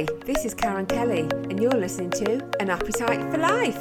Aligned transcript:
Hi, 0.00 0.06
this 0.24 0.46
is 0.46 0.54
Karen 0.54 0.86
Kelly, 0.86 1.28
and 1.50 1.60
you're 1.60 1.70
listening 1.72 2.08
to 2.12 2.42
An 2.58 2.70
Appetite 2.70 3.20
for 3.30 3.36
Life. 3.36 3.76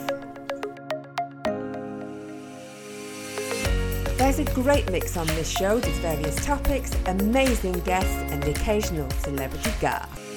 There's 4.18 4.40
a 4.40 4.46
great 4.54 4.92
mix 4.92 5.16
on 5.16 5.28
this 5.28 5.50
show 5.50 5.76
with 5.76 5.98
various 6.02 6.36
topics, 6.44 6.94
amazing 7.06 7.80
guests, 7.86 8.18
and 8.34 8.44
the 8.44 8.52
occasional 8.52 9.10
celebrity 9.12 9.72
guest. 9.80 10.29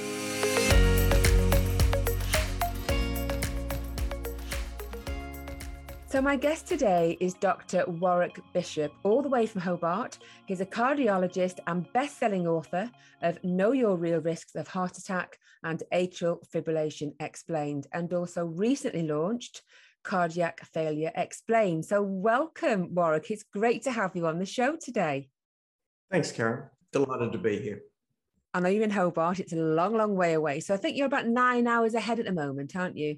So, 6.13 6.21
my 6.21 6.37
guest 6.37 6.67
today 6.67 7.17
is 7.21 7.33
Dr. 7.33 7.87
Warwick 7.87 8.39
Bishop, 8.53 8.93
all 9.03 9.23
the 9.23 9.31
way 9.31 9.47
from 9.47 9.63
Hobart. 9.63 10.19
He's 10.45 10.61
a 10.61 10.67
cardiologist 10.67 11.59
and 11.67 11.91
best 11.95 12.19
selling 12.19 12.47
author 12.47 12.91
of 13.23 13.43
Know 13.43 13.73
Your 13.73 13.97
Real 13.97 14.21
Risks 14.21 14.55
of 14.55 14.69
Heart 14.69 14.99
Attack 14.99 15.39
and 15.63 15.83
Atrial 15.91 16.37
Fibrillation 16.55 17.15
Explained, 17.19 17.87
and 17.95 18.13
also 18.13 18.45
recently 18.45 19.05
launched 19.09 19.63
Cardiac 20.03 20.61
Failure 20.75 21.13
Explained. 21.15 21.87
So, 21.87 22.03
welcome, 22.03 22.95
Warwick. 22.95 23.31
It's 23.31 23.45
great 23.45 23.83
to 23.85 23.91
have 23.91 24.15
you 24.15 24.27
on 24.27 24.39
the 24.39 24.45
show 24.45 24.77
today. 24.77 25.31
Thanks, 26.11 26.31
Karen. 26.31 26.65
Delighted 26.93 27.33
to 27.33 27.39
be 27.39 27.59
here. 27.59 27.81
I 28.53 28.61
know 28.61 28.69
you're 28.69 28.85
in 28.85 28.91
Hobart, 28.91 29.41
it's 29.41 29.55
a 29.55 29.57
long, 29.57 29.97
long 29.97 30.15
way 30.15 30.35
away. 30.35 30.61
So, 30.61 30.75
I 30.75 30.77
think 30.77 30.99
you're 30.99 31.07
about 31.07 31.27
nine 31.27 31.67
hours 31.67 31.95
ahead 31.95 32.19
at 32.19 32.27
the 32.27 32.33
moment, 32.33 32.77
aren't 32.77 32.99
you? 32.99 33.17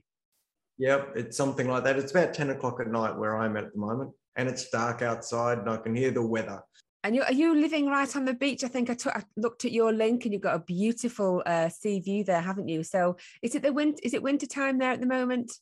Yep, 0.78 1.12
it's 1.16 1.37
something 1.37 1.69
like 1.69 1.84
that. 1.84 1.96
It's 1.98 2.10
about 2.10 2.34
10 2.34 2.51
o'clock 2.51 2.80
at 2.80 2.88
night 2.88 3.16
where 3.16 3.37
I'm 3.37 3.56
at 3.56 3.73
the 3.73 3.78
moment, 3.78 4.10
and 4.37 4.48
it's 4.48 4.70
dark 4.70 5.02
outside, 5.02 5.59
and 5.59 5.70
I 5.70 5.77
can 5.77 5.95
hear 5.95 6.10
the 6.10 6.27
weather. 6.27 6.62
And 7.05 7.14
you 7.14 7.23
are 7.23 7.33
you 7.33 7.55
living 7.55 7.87
right 7.87 8.16
on 8.16 8.24
the 8.24 8.33
beach? 8.33 8.64
I 8.64 8.69
think 8.69 8.88
I, 8.88 8.95
took, 8.95 9.14
I 9.14 9.23
looked 9.37 9.64
at 9.64 9.73
your 9.73 9.92
link, 9.92 10.24
and 10.24 10.33
you've 10.33 10.42
got 10.42 10.56
a 10.56 10.60
beautiful 10.60 11.42
uh, 11.45 11.69
sea 11.69 12.00
view 12.00 12.24
there, 12.24 12.41
haven't 12.41 12.69
you? 12.69 12.83
So, 12.83 13.16
is 13.42 13.55
it 13.55 13.62
the 13.62 13.73
winter? 13.73 14.00
Is 14.02 14.14
it 14.14 14.23
winter 14.23 14.47
time 14.47 14.78
there 14.78 14.92
at 14.92 15.00
the 15.00 15.06
moment? 15.06 15.52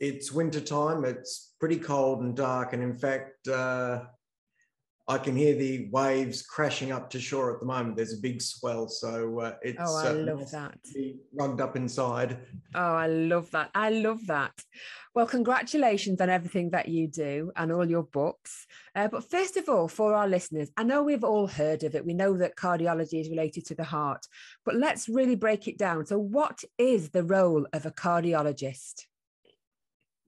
It's 0.00 0.32
winter 0.32 0.60
time. 0.60 1.04
It's 1.04 1.52
pretty 1.58 1.76
cold 1.76 2.22
and 2.22 2.36
dark, 2.36 2.72
and 2.72 2.82
in 2.82 2.94
fact, 2.94 3.48
uh, 3.48 4.04
I 5.06 5.18
can 5.18 5.36
hear 5.36 5.54
the 5.54 5.88
waves 5.92 6.40
crashing 6.40 6.90
up 6.90 7.10
to 7.10 7.20
shore 7.20 7.52
at 7.52 7.60
the 7.60 7.66
moment. 7.66 7.96
There's 7.96 8.14
a 8.14 8.22
big 8.22 8.40
swell, 8.40 8.88
so 8.88 9.38
uh, 9.38 9.54
it's 9.62 9.78
oh, 9.78 9.96
I 9.96 10.08
uh, 10.08 10.14
love 10.14 10.50
that. 10.52 10.78
Rugged 11.34 11.60
up 11.60 11.76
inside. 11.76 12.38
Oh, 12.74 12.94
I 12.94 13.06
love 13.06 13.50
that. 13.50 13.70
I 13.74 13.90
love 13.90 14.26
that. 14.28 14.54
Well, 15.14 15.26
congratulations 15.26 16.22
on 16.22 16.30
everything 16.30 16.70
that 16.70 16.88
you 16.88 17.06
do 17.06 17.52
and 17.54 17.70
all 17.70 17.88
your 17.88 18.04
books. 18.04 18.66
Uh, 18.96 19.08
but 19.08 19.30
first 19.30 19.58
of 19.58 19.68
all, 19.68 19.88
for 19.88 20.14
our 20.14 20.26
listeners, 20.26 20.70
I 20.78 20.84
know 20.84 21.02
we've 21.02 21.22
all 21.22 21.48
heard 21.48 21.84
of 21.84 21.94
it. 21.94 22.06
We 22.06 22.14
know 22.14 22.38
that 22.38 22.56
cardiology 22.56 23.20
is 23.20 23.28
related 23.28 23.66
to 23.66 23.74
the 23.74 23.84
heart, 23.84 24.26
but 24.64 24.74
let's 24.74 25.06
really 25.06 25.36
break 25.36 25.68
it 25.68 25.76
down. 25.76 26.06
So, 26.06 26.18
what 26.18 26.64
is 26.78 27.10
the 27.10 27.24
role 27.24 27.66
of 27.74 27.84
a 27.84 27.90
cardiologist? 27.90 29.02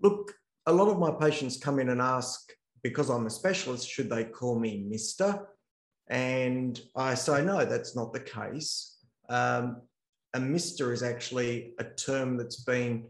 Look, 0.02 0.34
a 0.66 0.72
lot 0.72 0.88
of 0.88 0.98
my 0.98 1.12
patients 1.12 1.56
come 1.56 1.78
in 1.78 1.88
and 1.88 2.02
ask 2.02 2.52
because 2.82 3.10
I'm 3.10 3.26
a 3.26 3.30
specialist, 3.30 3.88
should 3.88 4.10
they 4.10 4.24
call 4.24 4.58
me 4.58 4.86
Mr.? 4.88 5.44
And 6.08 6.80
I 6.94 7.14
say, 7.14 7.44
no, 7.44 7.64
that's 7.64 7.96
not 7.96 8.12
the 8.12 8.20
case. 8.20 8.98
Um, 9.28 9.82
a 10.34 10.38
Mr. 10.38 10.92
is 10.92 11.02
actually 11.02 11.72
a 11.78 11.84
term 11.84 12.36
that's 12.36 12.62
been 12.62 13.06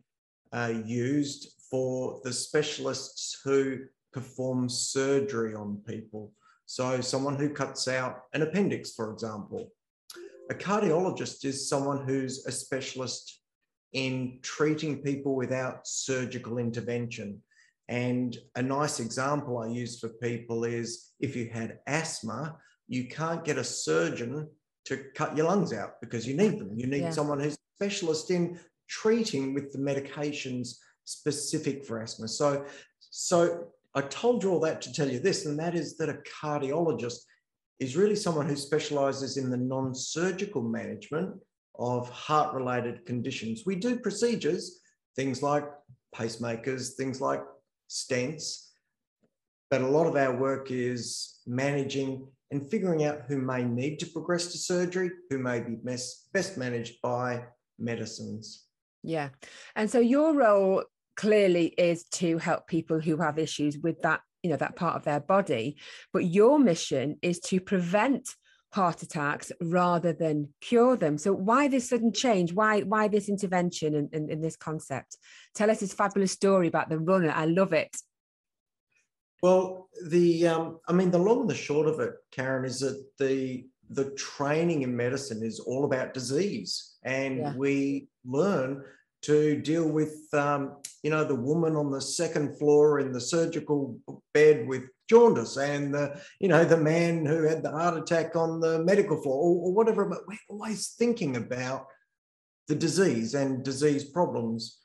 uh, 0.52 0.72
used 0.84 1.52
for 1.70 2.20
the 2.24 2.32
specialists 2.32 3.40
who 3.44 3.80
perform 4.12 4.68
surgery 4.68 5.54
on 5.54 5.82
people. 5.86 6.32
So, 6.66 7.00
someone 7.00 7.36
who 7.36 7.50
cuts 7.50 7.86
out 7.86 8.22
an 8.32 8.42
appendix, 8.42 8.92
for 8.92 9.12
example. 9.12 9.72
A 10.50 10.54
cardiologist 10.54 11.44
is 11.44 11.68
someone 11.68 12.06
who's 12.06 12.46
a 12.46 12.52
specialist 12.52 13.40
in 13.92 14.38
treating 14.42 15.02
people 15.02 15.34
without 15.34 15.86
surgical 15.86 16.58
intervention. 16.58 17.42
And 17.88 18.36
a 18.56 18.62
nice 18.62 18.98
example 19.00 19.58
I 19.58 19.68
use 19.68 19.98
for 20.00 20.08
people 20.08 20.64
is 20.64 21.12
if 21.20 21.36
you 21.36 21.48
had 21.52 21.78
asthma, 21.86 22.56
you 22.88 23.08
can't 23.08 23.44
get 23.44 23.58
a 23.58 23.64
surgeon 23.64 24.48
to 24.86 25.04
cut 25.14 25.36
your 25.36 25.46
lungs 25.46 25.72
out 25.72 26.00
because 26.00 26.26
you 26.26 26.36
need 26.36 26.58
them. 26.58 26.72
You 26.76 26.86
need 26.86 27.02
yeah. 27.02 27.10
someone 27.10 27.40
who's 27.40 27.54
a 27.54 27.84
specialist 27.84 28.30
in 28.30 28.58
treating 28.88 29.54
with 29.54 29.72
the 29.72 29.78
medications 29.78 30.76
specific 31.04 31.84
for 31.84 32.00
asthma. 32.00 32.28
So, 32.28 32.64
so 32.98 33.68
I 33.94 34.02
told 34.02 34.42
you 34.42 34.50
all 34.50 34.60
that 34.60 34.80
to 34.82 34.92
tell 34.92 35.10
you 35.10 35.18
this, 35.18 35.46
and 35.46 35.58
that 35.58 35.74
is 35.74 35.96
that 35.96 36.08
a 36.08 36.18
cardiologist 36.42 37.18
is 37.78 37.96
really 37.96 38.16
someone 38.16 38.48
who 38.48 38.56
specializes 38.56 39.36
in 39.36 39.50
the 39.50 39.56
non 39.56 39.94
surgical 39.94 40.62
management 40.62 41.34
of 41.78 42.08
heart 42.08 42.54
related 42.54 43.04
conditions. 43.06 43.64
We 43.66 43.76
do 43.76 43.98
procedures, 43.98 44.80
things 45.14 45.42
like 45.42 45.64
pacemakers, 46.14 46.94
things 46.94 47.20
like 47.20 47.42
stents. 47.88 48.68
But 49.70 49.82
a 49.82 49.86
lot 49.86 50.06
of 50.06 50.16
our 50.16 50.36
work 50.36 50.70
is 50.70 51.40
managing 51.46 52.28
and 52.50 52.68
figuring 52.70 53.04
out 53.04 53.22
who 53.26 53.38
may 53.38 53.64
need 53.64 53.98
to 53.98 54.06
progress 54.06 54.52
to 54.52 54.58
surgery, 54.58 55.10
who 55.30 55.38
may 55.38 55.60
be 55.60 55.74
best, 55.74 56.32
best 56.32 56.56
managed 56.56 57.00
by 57.02 57.44
medicines. 57.78 58.66
Yeah. 59.02 59.30
And 59.74 59.90
so 59.90 59.98
your 59.98 60.34
role 60.34 60.84
clearly 61.16 61.66
is 61.78 62.04
to 62.04 62.38
help 62.38 62.66
people 62.66 63.00
who 63.00 63.16
have 63.16 63.38
issues 63.38 63.78
with 63.78 64.00
that, 64.02 64.20
you 64.42 64.50
know, 64.50 64.56
that 64.56 64.76
part 64.76 64.96
of 64.96 65.04
their 65.04 65.20
body. 65.20 65.78
But 66.12 66.26
your 66.26 66.58
mission 66.58 67.16
is 67.22 67.40
to 67.40 67.60
prevent 67.60 68.28
heart 68.76 69.02
attacks 69.02 69.50
rather 69.60 70.12
than 70.12 70.48
cure 70.60 70.96
them. 70.96 71.16
So 71.18 71.32
why 71.32 71.66
this 71.66 71.88
sudden 71.88 72.12
change? 72.12 72.52
Why 72.52 72.82
why 72.82 73.08
this 73.08 73.28
intervention 73.28 73.94
and, 73.94 74.08
and, 74.12 74.30
in 74.30 74.40
this 74.40 74.56
concept? 74.68 75.16
Tell 75.54 75.70
us 75.70 75.80
this 75.80 75.94
fabulous 75.94 76.32
story 76.32 76.68
about 76.68 76.90
the 76.90 76.98
runner. 76.98 77.32
I 77.34 77.46
love 77.46 77.72
it. 77.72 77.96
Well, 79.42 79.88
the 80.14 80.48
um, 80.48 80.78
I 80.88 80.92
mean, 80.92 81.10
the 81.10 81.24
long 81.28 81.40
and 81.42 81.50
the 81.50 81.54
short 81.68 81.86
of 81.88 82.00
it, 82.00 82.12
Karen, 82.30 82.64
is 82.64 82.80
that 82.80 82.98
the 83.18 83.66
the 83.90 84.10
training 84.10 84.82
in 84.82 84.94
medicine 84.94 85.42
is 85.42 85.58
all 85.60 85.84
about 85.84 86.14
disease, 86.14 86.96
and 87.02 87.38
yeah. 87.38 87.54
we 87.56 88.08
learn 88.24 88.84
to 89.22 89.60
deal 89.62 89.88
with 89.88 90.16
um, 90.34 90.76
you 91.02 91.10
know 91.10 91.24
the 91.24 91.42
woman 91.50 91.76
on 91.76 91.90
the 91.90 92.00
second 92.00 92.58
floor 92.58 93.00
in 93.00 93.12
the 93.12 93.20
surgical 93.20 93.98
bed 94.34 94.66
with 94.68 94.84
jaundice 95.08 95.56
and 95.56 95.94
the 95.94 96.20
you 96.40 96.48
know 96.48 96.64
the 96.64 96.76
man 96.76 97.24
who 97.24 97.42
had 97.44 97.62
the 97.62 97.70
heart 97.70 97.96
attack 97.96 98.36
on 98.36 98.60
the 98.60 98.78
medical 98.80 99.20
floor 99.20 99.36
or, 99.36 99.68
or 99.68 99.72
whatever. 99.72 100.06
But 100.06 100.26
we're 100.26 100.38
always 100.48 100.88
thinking 100.88 101.36
about 101.36 101.86
the 102.68 102.74
disease 102.74 103.34
and 103.34 103.64
disease 103.64 104.04
problems. 104.04 104.80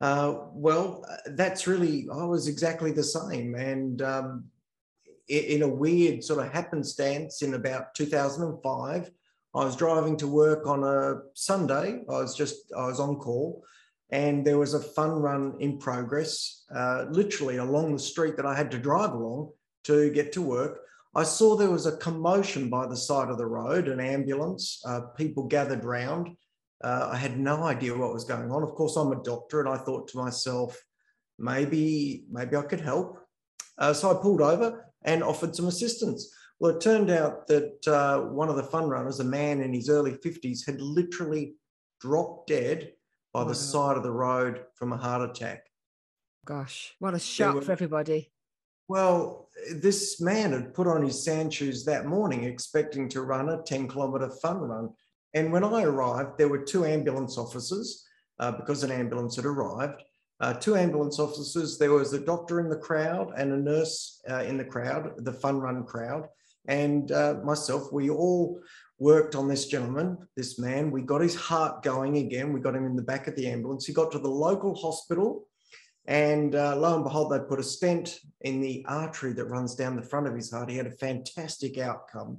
Uh, 0.00 0.46
well 0.52 1.04
that's 1.30 1.66
really 1.66 2.06
i 2.14 2.22
was 2.24 2.46
exactly 2.46 2.92
the 2.92 3.02
same. 3.02 3.54
And 3.54 4.00
um, 4.02 4.44
in 5.28 5.62
a 5.62 5.68
weird 5.68 6.24
sort 6.24 6.44
of 6.44 6.52
happenstance 6.52 7.42
in 7.42 7.52
about 7.52 7.94
2005 7.94 9.10
i 9.54 9.64
was 9.64 9.76
driving 9.76 10.16
to 10.16 10.26
work 10.26 10.66
on 10.66 10.84
a 10.84 11.20
sunday. 11.34 12.00
I 12.08 12.12
was 12.12 12.34
just 12.36 12.72
i 12.76 12.86
was 12.86 13.00
on 13.00 13.16
call 13.16 13.62
and 14.10 14.46
there 14.46 14.58
was 14.58 14.74
a 14.74 14.80
fun 14.80 15.10
run 15.10 15.54
in 15.60 15.78
progress, 15.78 16.64
uh, 16.74 17.06
literally 17.10 17.58
along 17.58 17.92
the 17.92 17.98
street 17.98 18.36
that 18.36 18.46
I 18.46 18.56
had 18.56 18.70
to 18.70 18.78
drive 18.78 19.12
along 19.12 19.50
to 19.88 20.10
get 20.10 20.32
to 20.32 20.42
work. 20.42 20.80
I 21.14 21.24
saw 21.24 21.56
there 21.56 21.70
was 21.70 21.86
a 21.86 21.96
commotion 21.96 22.68
by 22.68 22.86
the 22.86 22.96
side 22.96 23.30
of 23.30 23.38
the 23.38 23.46
road, 23.46 23.88
an 23.88 24.00
ambulance, 24.00 24.82
uh, 24.86 25.00
people 25.16 25.44
gathered 25.48 25.84
round. 25.84 26.36
Uh, 26.84 27.08
I 27.10 27.16
had 27.16 27.40
no 27.40 27.64
idea 27.64 27.96
what 27.96 28.12
was 28.12 28.24
going 28.24 28.50
on. 28.52 28.62
Of 28.62 28.74
course, 28.74 28.96
I'm 28.96 29.12
a 29.12 29.22
doctor, 29.22 29.60
and 29.60 29.68
I 29.68 29.78
thought 29.78 30.08
to 30.08 30.18
myself, 30.18 30.80
maybe, 31.38 32.24
maybe 32.30 32.54
I 32.56 32.62
could 32.62 32.80
help. 32.80 33.18
Uh, 33.78 33.94
so 33.94 34.10
I 34.10 34.22
pulled 34.22 34.42
over 34.42 34.92
and 35.02 35.24
offered 35.24 35.56
some 35.56 35.66
assistance. 35.66 36.30
Well, 36.60 36.76
it 36.76 36.80
turned 36.80 37.10
out 37.10 37.46
that 37.46 37.88
uh, 37.88 38.20
one 38.20 38.48
of 38.48 38.56
the 38.56 38.62
fun 38.62 38.88
runners, 38.88 39.20
a 39.20 39.24
man 39.24 39.60
in 39.62 39.72
his 39.72 39.88
early 39.88 40.12
50s, 40.12 40.66
had 40.66 40.80
literally 40.80 41.54
dropped 42.00 42.48
dead 42.48 42.92
by 43.32 43.44
the 43.44 43.54
side 43.54 43.96
of 43.96 44.02
the 44.02 44.10
road 44.10 44.64
from 44.74 44.92
a 44.92 44.96
heart 44.96 45.30
attack. 45.30 45.64
Gosh, 46.44 46.94
what 46.98 47.14
a 47.14 47.18
shock 47.18 47.54
were, 47.54 47.62
for 47.62 47.72
everybody. 47.72 48.30
Well, 48.88 49.50
this 49.74 50.18
man 50.18 50.52
had 50.52 50.72
put 50.72 50.86
on 50.86 51.02
his 51.02 51.22
sand 51.22 51.52
shoes 51.52 51.84
that 51.84 52.06
morning 52.06 52.44
expecting 52.44 53.08
to 53.10 53.22
run 53.22 53.50
a 53.50 53.62
10 53.62 53.86
kilometre 53.86 54.30
fun 54.42 54.60
run. 54.60 54.90
And 55.34 55.52
when 55.52 55.62
I 55.62 55.82
arrived, 55.82 56.38
there 56.38 56.48
were 56.48 56.64
two 56.64 56.86
ambulance 56.86 57.36
officers 57.36 58.06
uh, 58.40 58.52
because 58.52 58.82
an 58.82 58.90
ambulance 58.90 59.36
had 59.36 59.44
arrived. 59.44 60.02
Uh, 60.40 60.54
two 60.54 60.76
ambulance 60.76 61.18
officers. 61.18 61.76
There 61.76 61.92
was 61.92 62.14
a 62.14 62.20
doctor 62.20 62.60
in 62.60 62.70
the 62.70 62.76
crowd 62.76 63.32
and 63.36 63.52
a 63.52 63.56
nurse 63.56 64.22
uh, 64.30 64.44
in 64.44 64.56
the 64.56 64.64
crowd, 64.64 65.12
the 65.18 65.32
fun 65.32 65.60
run 65.60 65.84
crowd, 65.84 66.28
and 66.66 67.10
uh, 67.12 67.40
myself. 67.44 67.92
We 67.92 68.08
all 68.08 68.60
worked 69.00 69.34
on 69.34 69.48
this 69.48 69.66
gentleman, 69.66 70.16
this 70.36 70.58
man. 70.58 70.92
We 70.92 71.02
got 71.02 71.20
his 71.20 71.34
heart 71.34 71.82
going 71.82 72.18
again. 72.18 72.52
We 72.52 72.60
got 72.60 72.76
him 72.76 72.86
in 72.86 72.96
the 72.96 73.02
back 73.02 73.26
of 73.26 73.34
the 73.34 73.48
ambulance. 73.48 73.84
He 73.84 73.92
got 73.92 74.12
to 74.12 74.18
the 74.18 74.30
local 74.30 74.76
hospital 74.76 75.47
and 76.08 76.54
uh, 76.54 76.74
lo 76.74 76.94
and 76.94 77.04
behold, 77.04 77.30
they 77.30 77.38
put 77.38 77.60
a 77.60 77.62
stent 77.62 78.18
in 78.40 78.62
the 78.62 78.82
artery 78.88 79.34
that 79.34 79.44
runs 79.44 79.74
down 79.74 79.94
the 79.94 80.02
front 80.02 80.26
of 80.26 80.34
his 80.34 80.50
heart. 80.50 80.70
He 80.70 80.76
had 80.78 80.86
a 80.86 80.90
fantastic 80.90 81.76
outcome. 81.76 82.38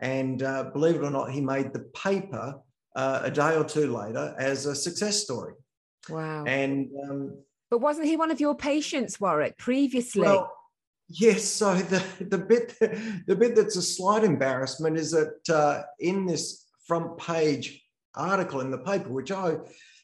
And 0.00 0.42
uh, 0.42 0.64
believe 0.64 0.96
it 0.96 1.02
or 1.02 1.10
not, 1.10 1.30
he 1.30 1.40
made 1.40 1.72
the 1.72 1.90
paper 1.94 2.60
uh, 2.94 3.20
a 3.24 3.30
day 3.30 3.56
or 3.56 3.64
two 3.64 3.90
later 3.96 4.34
as 4.38 4.66
a 4.66 4.74
success 4.74 5.22
story. 5.22 5.54
Wow. 6.10 6.44
And 6.44 6.90
um, 7.08 7.38
but 7.70 7.78
wasn't 7.78 8.06
he 8.06 8.18
one 8.18 8.30
of 8.30 8.38
your 8.38 8.54
patients, 8.54 9.18
Warwick, 9.18 9.56
previously? 9.56 10.22
Well, 10.22 10.52
yes. 11.08 11.44
So 11.44 11.74
the 11.76 12.04
the 12.20 12.38
bit 12.38 12.78
the 13.26 13.36
bit 13.36 13.56
that's 13.56 13.76
a 13.76 13.82
slight 13.82 14.24
embarrassment 14.24 14.98
is 14.98 15.10
that 15.12 15.48
uh, 15.48 15.84
in 16.00 16.26
this 16.26 16.66
front 16.86 17.16
page 17.16 17.82
article 18.14 18.60
in 18.60 18.70
the 18.70 18.78
paper, 18.78 19.08
which 19.08 19.30
I 19.32 19.56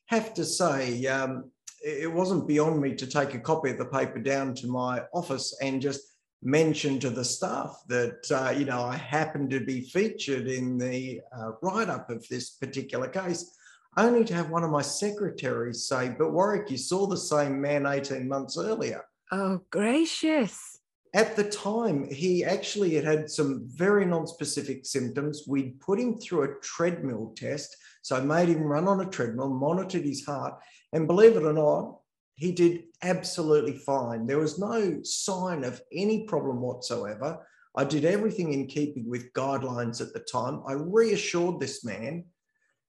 have 0.07 0.33
to 0.35 0.45
say, 0.45 1.05
um, 1.07 1.51
it 1.87 2.12
wasn't 2.12 2.49
beyond 2.49 2.81
me 2.81 2.94
to 2.97 3.06
take 3.06 3.35
a 3.35 3.38
copy 3.38 3.71
of 3.71 3.79
the 3.79 3.85
paper 3.85 4.19
down 4.19 4.55
to 4.56 4.67
my 4.67 5.05
office 5.15 5.56
and 5.62 5.81
just 5.81 6.00
mention 6.43 6.99
to 6.99 7.11
the 7.11 7.25
staff 7.25 7.81
that 7.87 8.27
uh, 8.33 8.50
you 8.50 8.65
know 8.65 8.83
I 8.83 8.97
happened 8.97 9.50
to 9.50 9.61
be 9.61 9.83
featured 9.83 10.49
in 10.49 10.79
the 10.79 11.21
uh, 11.37 11.53
write-up 11.62 12.11
of 12.11 12.27
this 12.29 12.50
particular 12.50 13.09
case, 13.09 13.55
only 13.97 14.25
to 14.25 14.35
have 14.35 14.50
one 14.50 14.65
of 14.65 14.71
my 14.71 14.83
secretaries 14.83 15.87
say, 15.87 16.15
"But 16.19 16.33
Warwick, 16.33 16.71
you 16.71 16.77
saw 16.77 17.06
the 17.06 17.17
same 17.17 17.61
man 17.61 17.87
18 17.87 18.27
months 18.27 18.59
earlier." 18.59 19.05
Oh, 19.31 19.61
gracious! 19.71 20.81
At 21.15 21.37
the 21.37 21.44
time, 21.44 22.11
he 22.11 22.44
actually 22.44 22.94
had 22.97 23.05
had 23.05 23.31
some 23.31 23.62
very 23.69 24.05
non-specific 24.05 24.85
symptoms. 24.85 25.44
We'd 25.47 25.81
put 25.81 26.00
him 26.00 26.19
through 26.19 26.43
a 26.43 26.61
treadmill 26.61 27.33
test, 27.37 27.77
so 28.03 28.17
I 28.17 28.21
made 28.21 28.49
him 28.49 28.65
run 28.65 28.88
on 28.88 29.00
a 29.00 29.09
treadmill, 29.09 29.50
monitored 29.50 30.05
his 30.05 30.27
heart, 30.27 30.59
and 30.93 31.06
believe 31.06 31.37
it 31.37 31.43
or 31.43 31.53
not, 31.53 31.99
he 32.37 32.53
did 32.53 32.85
absolutely 33.03 33.79
fine. 33.79 34.27
There 34.27 34.38
was 34.38 34.59
no 34.59 35.03
sign 35.03 35.65
of 35.65 35.81
any 35.93 36.25
problem 36.27 36.61
whatsoever. 36.61 37.47
I 37.75 37.85
did 37.85 38.05
everything 38.05 38.53
in 38.53 38.67
keeping 38.67 39.09
with 39.09 39.33
guidelines 39.33 40.00
at 40.00 40.12
the 40.12 40.21
time. 40.21 40.62
I 40.67 40.73
reassured 40.73 41.61
this 41.61 41.85
man, 41.85 42.25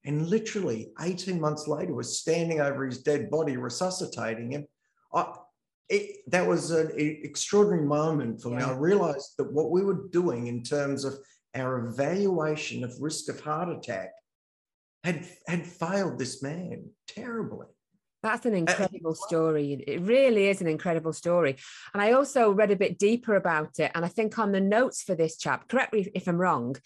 and 0.04 0.28
literally 0.28 0.92
18 1.00 1.40
months 1.40 1.66
later 1.66 1.94
was 1.94 2.18
standing 2.18 2.60
over 2.60 2.86
his 2.86 3.02
dead 3.02 3.30
body, 3.30 3.56
resuscitating 3.56 4.52
him. 4.52 4.66
I, 5.12 5.32
it, 5.88 6.18
that 6.30 6.46
was 6.46 6.70
an 6.70 6.92
extraordinary 6.96 7.86
moment 7.86 8.42
for 8.42 8.50
me. 8.50 8.62
I 8.62 8.72
realized 8.72 9.34
that 9.38 9.52
what 9.52 9.70
we 9.70 9.82
were 9.82 10.08
doing 10.10 10.46
in 10.46 10.62
terms 10.62 11.04
of 11.04 11.14
our 11.54 11.86
evaluation 11.86 12.84
of 12.84 12.92
risk 13.00 13.30
of 13.30 13.40
heart 13.40 13.70
attack 13.70 14.12
had, 15.04 15.26
had 15.46 15.66
failed 15.66 16.18
this 16.18 16.42
man 16.42 16.90
terribly. 17.06 17.66
That's 18.22 18.46
an 18.46 18.54
uh, 18.54 18.58
incredible 18.58 19.14
story. 19.14 19.84
It 19.86 20.00
really 20.00 20.48
is 20.48 20.60
an 20.60 20.66
incredible 20.66 21.12
story. 21.12 21.56
And 21.92 22.02
I 22.02 22.12
also 22.12 22.50
read 22.50 22.70
a 22.70 22.76
bit 22.76 22.98
deeper 22.98 23.36
about 23.36 23.78
it. 23.78 23.92
And 23.94 24.04
I 24.04 24.08
think 24.08 24.38
on 24.38 24.52
the 24.52 24.60
notes 24.60 25.02
for 25.02 25.14
this 25.14 25.36
chap, 25.36 25.68
correct 25.68 25.92
me 25.92 26.08
if 26.14 26.26
I'm 26.26 26.36
wrong, 26.36 26.76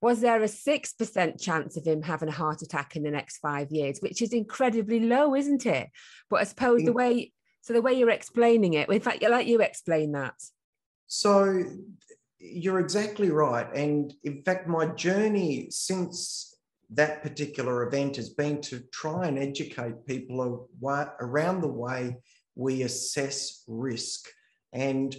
was 0.00 0.20
there 0.20 0.42
a 0.42 0.46
6% 0.46 1.40
chance 1.40 1.76
of 1.76 1.86
him 1.86 2.02
having 2.02 2.28
a 2.28 2.32
heart 2.32 2.62
attack 2.62 2.96
in 2.96 3.04
the 3.04 3.10
next 3.10 3.38
five 3.38 3.70
years, 3.70 4.00
which 4.00 4.20
is 4.20 4.32
incredibly 4.32 5.00
low, 5.00 5.34
isn't 5.34 5.64
it? 5.64 5.88
But 6.28 6.40
I 6.40 6.44
suppose 6.44 6.82
the 6.82 6.92
way, 6.92 7.32
so 7.60 7.72
the 7.72 7.82
way 7.82 7.92
you're 7.92 8.10
explaining 8.10 8.74
it, 8.74 8.90
in 8.90 9.00
fact, 9.00 9.22
let 9.22 9.46
you 9.46 9.60
explain 9.60 10.12
that. 10.12 10.34
So 11.06 11.62
you're 12.40 12.80
exactly 12.80 13.30
right. 13.30 13.72
And 13.74 14.12
in 14.24 14.42
fact, 14.42 14.66
my 14.66 14.86
journey 14.86 15.68
since 15.70 16.51
that 16.94 17.22
particular 17.22 17.86
event 17.86 18.16
has 18.16 18.30
been 18.30 18.60
to 18.62 18.80
try 18.92 19.26
and 19.26 19.38
educate 19.38 20.06
people 20.06 20.68
around 21.20 21.60
the 21.60 21.68
way 21.68 22.16
we 22.54 22.82
assess 22.82 23.64
risk. 23.66 24.28
And 24.72 25.14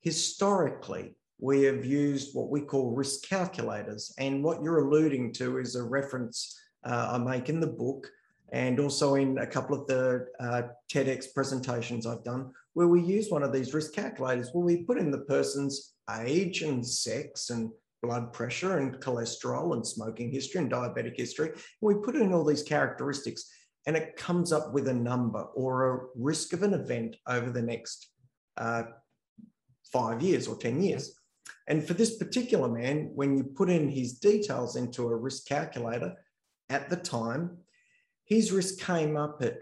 historically, 0.00 1.14
we 1.40 1.62
have 1.62 1.84
used 1.84 2.34
what 2.34 2.50
we 2.50 2.60
call 2.60 2.94
risk 2.94 3.28
calculators. 3.28 4.12
And 4.18 4.42
what 4.42 4.62
you're 4.62 4.86
alluding 4.86 5.32
to 5.34 5.58
is 5.58 5.76
a 5.76 5.82
reference 5.82 6.58
uh, 6.84 7.10
I 7.12 7.18
make 7.18 7.48
in 7.48 7.60
the 7.60 7.66
book 7.66 8.08
and 8.52 8.80
also 8.80 9.16
in 9.16 9.38
a 9.38 9.46
couple 9.46 9.78
of 9.78 9.86
the 9.86 10.26
uh, 10.40 10.62
TEDx 10.90 11.26
presentations 11.34 12.06
I've 12.06 12.24
done, 12.24 12.50
where 12.72 12.88
we 12.88 13.02
use 13.02 13.30
one 13.30 13.42
of 13.42 13.52
these 13.52 13.74
risk 13.74 13.92
calculators 13.92 14.50
where 14.52 14.64
we 14.64 14.84
put 14.84 14.98
in 14.98 15.10
the 15.10 15.18
person's 15.18 15.94
age 16.18 16.62
and 16.62 16.86
sex 16.86 17.50
and 17.50 17.70
blood 18.02 18.32
pressure 18.32 18.78
and 18.78 18.96
cholesterol 19.00 19.74
and 19.74 19.86
smoking 19.86 20.30
history 20.30 20.60
and 20.60 20.70
diabetic 20.70 21.16
history. 21.16 21.48
And 21.48 21.60
we 21.80 21.94
put 21.94 22.16
in 22.16 22.32
all 22.32 22.44
these 22.44 22.62
characteristics 22.62 23.50
and 23.86 23.96
it 23.96 24.16
comes 24.16 24.52
up 24.52 24.72
with 24.72 24.88
a 24.88 24.94
number 24.94 25.42
or 25.54 25.94
a 25.94 26.00
risk 26.14 26.52
of 26.52 26.62
an 26.62 26.74
event 26.74 27.16
over 27.26 27.50
the 27.50 27.62
next 27.62 28.10
uh, 28.56 28.82
five 29.92 30.22
years 30.22 30.46
or 30.46 30.56
10 30.56 30.82
years. 30.82 31.14
And 31.66 31.86
for 31.86 31.94
this 31.94 32.16
particular 32.16 32.68
man, 32.68 33.10
when 33.14 33.36
you 33.36 33.44
put 33.44 33.70
in 33.70 33.88
his 33.88 34.18
details 34.18 34.76
into 34.76 35.08
a 35.08 35.16
risk 35.16 35.46
calculator 35.46 36.14
at 36.68 36.90
the 36.90 36.96
time, 36.96 37.58
his 38.24 38.52
risk 38.52 38.78
came 38.80 39.16
up 39.16 39.42
at 39.42 39.60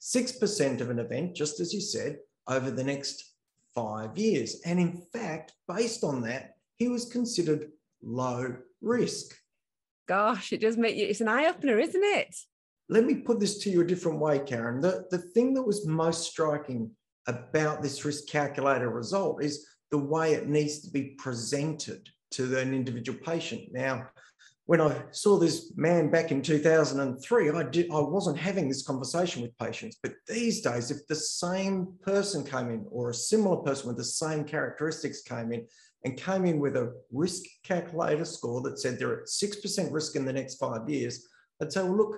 6% 0.00 0.80
of 0.80 0.90
an 0.90 0.98
event, 0.98 1.36
just 1.36 1.60
as 1.60 1.74
you 1.74 1.80
said, 1.80 2.18
over 2.48 2.70
the 2.70 2.84
next 2.84 3.34
five 3.74 4.16
years. 4.16 4.60
And 4.64 4.80
in 4.80 5.02
fact, 5.12 5.52
based 5.68 6.02
on 6.02 6.22
that, 6.22 6.56
he 6.80 6.88
was 6.88 7.04
considered 7.04 7.70
low 8.02 8.56
risk. 8.80 9.36
Gosh, 10.08 10.52
it 10.52 10.62
does 10.62 10.76
make 10.76 10.96
you, 10.96 11.06
it's 11.06 11.20
an 11.20 11.28
eye 11.28 11.46
opener, 11.46 11.78
isn't 11.78 12.02
it? 12.02 12.34
Let 12.88 13.04
me 13.04 13.16
put 13.16 13.38
this 13.38 13.58
to 13.58 13.70
you 13.70 13.82
a 13.82 13.86
different 13.86 14.18
way, 14.18 14.40
Karen. 14.40 14.80
The, 14.80 15.04
the 15.10 15.18
thing 15.18 15.54
that 15.54 15.62
was 15.62 15.86
most 15.86 16.28
striking 16.28 16.90
about 17.28 17.82
this 17.82 18.04
risk 18.04 18.26
calculator 18.26 18.88
result 18.88 19.44
is 19.44 19.68
the 19.92 19.98
way 19.98 20.32
it 20.32 20.48
needs 20.48 20.80
to 20.80 20.90
be 20.90 21.14
presented 21.18 22.08
to 22.32 22.58
an 22.58 22.74
individual 22.74 23.18
patient. 23.22 23.68
Now, 23.72 24.08
when 24.64 24.80
I 24.80 25.02
saw 25.10 25.36
this 25.36 25.72
man 25.76 26.10
back 26.10 26.30
in 26.30 26.42
2003, 26.42 27.50
I 27.50 27.62
did 27.64 27.90
I 27.90 28.00
wasn't 28.00 28.38
having 28.38 28.68
this 28.68 28.86
conversation 28.86 29.42
with 29.42 29.58
patients. 29.58 29.98
But 30.02 30.14
these 30.28 30.60
days, 30.60 30.90
if 30.90 31.06
the 31.08 31.16
same 31.16 31.88
person 32.02 32.44
came 32.44 32.70
in 32.70 32.86
or 32.88 33.10
a 33.10 33.14
similar 33.14 33.56
person 33.58 33.88
with 33.88 33.96
the 33.96 34.04
same 34.04 34.44
characteristics 34.44 35.22
came 35.22 35.52
in, 35.52 35.66
and 36.04 36.16
came 36.16 36.44
in 36.44 36.58
with 36.58 36.76
a 36.76 36.94
risk 37.12 37.42
calculator 37.62 38.24
score 38.24 38.62
that 38.62 38.78
said 38.78 38.98
they're 38.98 39.20
at 39.20 39.26
6% 39.26 39.92
risk 39.92 40.16
in 40.16 40.24
the 40.24 40.32
next 40.32 40.56
five 40.56 40.88
years, 40.88 41.28
I'd 41.60 41.72
say, 41.72 41.82
well, 41.82 41.96
look, 41.96 42.16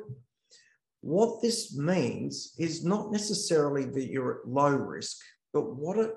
what 1.01 1.43
this 1.43 1.77
means 1.77 2.55
is 2.59 2.85
not 2.85 3.11
necessarily 3.11 3.85
that 3.87 4.09
you're 4.09 4.39
at 4.39 4.49
low 4.49 4.71
risk, 4.71 5.19
but 5.53 5.75
what 5.75 5.99
it 5.99 6.15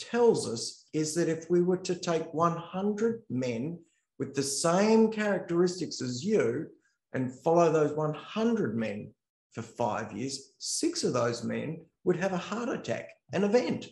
tells 0.00 0.48
us 0.48 0.86
is 0.92 1.14
that 1.14 1.28
if 1.28 1.48
we 1.48 1.62
were 1.62 1.76
to 1.78 1.94
take 1.94 2.34
100 2.34 3.22
men 3.30 3.78
with 4.18 4.34
the 4.34 4.42
same 4.42 5.10
characteristics 5.10 6.02
as 6.02 6.24
you 6.24 6.66
and 7.12 7.32
follow 7.32 7.72
those 7.72 7.92
100 7.92 8.76
men 8.76 9.12
for 9.52 9.62
five 9.62 10.12
years, 10.12 10.54
six 10.58 11.04
of 11.04 11.12
those 11.12 11.44
men 11.44 11.84
would 12.02 12.16
have 12.16 12.32
a 12.32 12.38
heart 12.38 12.68
attack, 12.68 13.10
an 13.32 13.44
event. 13.44 13.86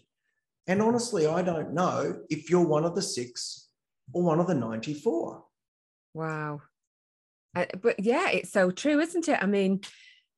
And 0.66 0.80
honestly, 0.80 1.26
I 1.26 1.42
don't 1.42 1.74
know 1.74 2.20
if 2.28 2.48
you're 2.48 2.66
one 2.66 2.84
of 2.84 2.94
the 2.94 3.02
six 3.02 3.68
or 4.12 4.22
one 4.22 4.40
of 4.40 4.46
the 4.46 4.54
94. 4.54 5.44
Wow. 6.14 6.60
Uh, 7.54 7.66
but 7.80 8.00
yeah, 8.00 8.30
it's 8.30 8.52
so 8.52 8.70
true, 8.70 9.00
isn't 9.00 9.28
it? 9.28 9.38
I 9.42 9.46
mean, 9.46 9.80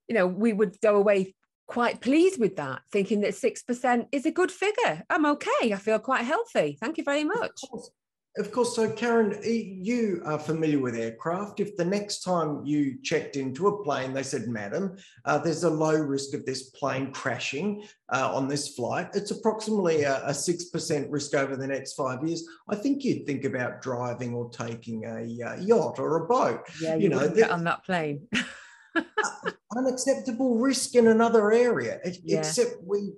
you 0.08 0.14
know, 0.14 0.26
we 0.26 0.52
would 0.52 0.80
go 0.80 0.96
away 0.96 1.34
quite 1.66 2.00
pleased 2.00 2.40
with 2.40 2.56
that, 2.56 2.82
thinking 2.92 3.20
that 3.20 3.32
6% 3.32 4.06
is 4.12 4.26
a 4.26 4.30
good 4.30 4.50
figure. 4.50 5.02
I'm 5.08 5.26
okay. 5.26 5.72
I 5.72 5.76
feel 5.76 5.98
quite 5.98 6.24
healthy. 6.24 6.76
Thank 6.80 6.98
you 6.98 7.04
very 7.04 7.24
much. 7.24 7.60
Of 8.36 8.50
course. 8.50 8.74
So, 8.74 8.90
Karen, 8.90 9.38
you 9.44 10.20
are 10.24 10.40
familiar 10.40 10.80
with 10.80 10.96
aircraft. 10.96 11.60
If 11.60 11.76
the 11.76 11.84
next 11.84 12.24
time 12.24 12.64
you 12.64 12.98
checked 13.00 13.36
into 13.36 13.68
a 13.68 13.82
plane, 13.84 14.12
they 14.12 14.24
said, 14.24 14.48
Madam, 14.48 14.96
uh, 15.24 15.38
there's 15.38 15.62
a 15.62 15.70
low 15.70 15.94
risk 15.94 16.34
of 16.34 16.44
this 16.44 16.70
plane 16.70 17.12
crashing 17.12 17.86
uh, 18.12 18.34
on 18.34 18.48
this 18.48 18.74
flight, 18.74 19.08
it's 19.14 19.30
approximately 19.30 20.02
a, 20.02 20.22
a, 20.26 20.30
6% 20.30 21.06
risk 21.10 21.34
over 21.34 21.56
the 21.56 21.66
next 21.66 21.94
five 21.94 22.26
years. 22.26 22.46
I 22.68 22.76
think 22.76 23.02
you'd 23.02 23.26
think 23.26 23.44
about 23.44 23.80
driving 23.80 24.34
or 24.34 24.50
taking 24.50 25.04
a 25.04 25.48
uh, 25.48 25.56
yacht 25.56 25.98
or 25.98 26.24
a 26.24 26.26
boat. 26.26 26.60
Yeah, 26.80 26.96
you, 26.96 27.04
you 27.04 27.08
know, 27.08 27.28
get 27.28 27.50
on 27.50 27.64
that 27.64 27.84
plane. 27.84 28.28
unacceptable 29.76 30.58
risk 30.58 30.94
in 30.94 31.08
another 31.08 31.50
area, 31.52 31.98
yeah. 32.22 32.38
except 32.38 32.76
we, 32.84 33.12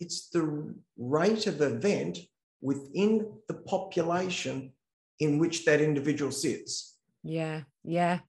it's 0.01 0.31
the 0.31 0.75
rate 0.99 1.47
of 1.47 1.63
event 1.63 2.19
within 2.61 3.35
the 3.47 3.55
population 3.55 4.73
in 5.21 5.39
which 5.39 5.65
that 5.65 5.81
individual 5.81 6.33
sits. 6.33 6.96
Yeah, 7.27 7.63
yeah. 7.83 8.21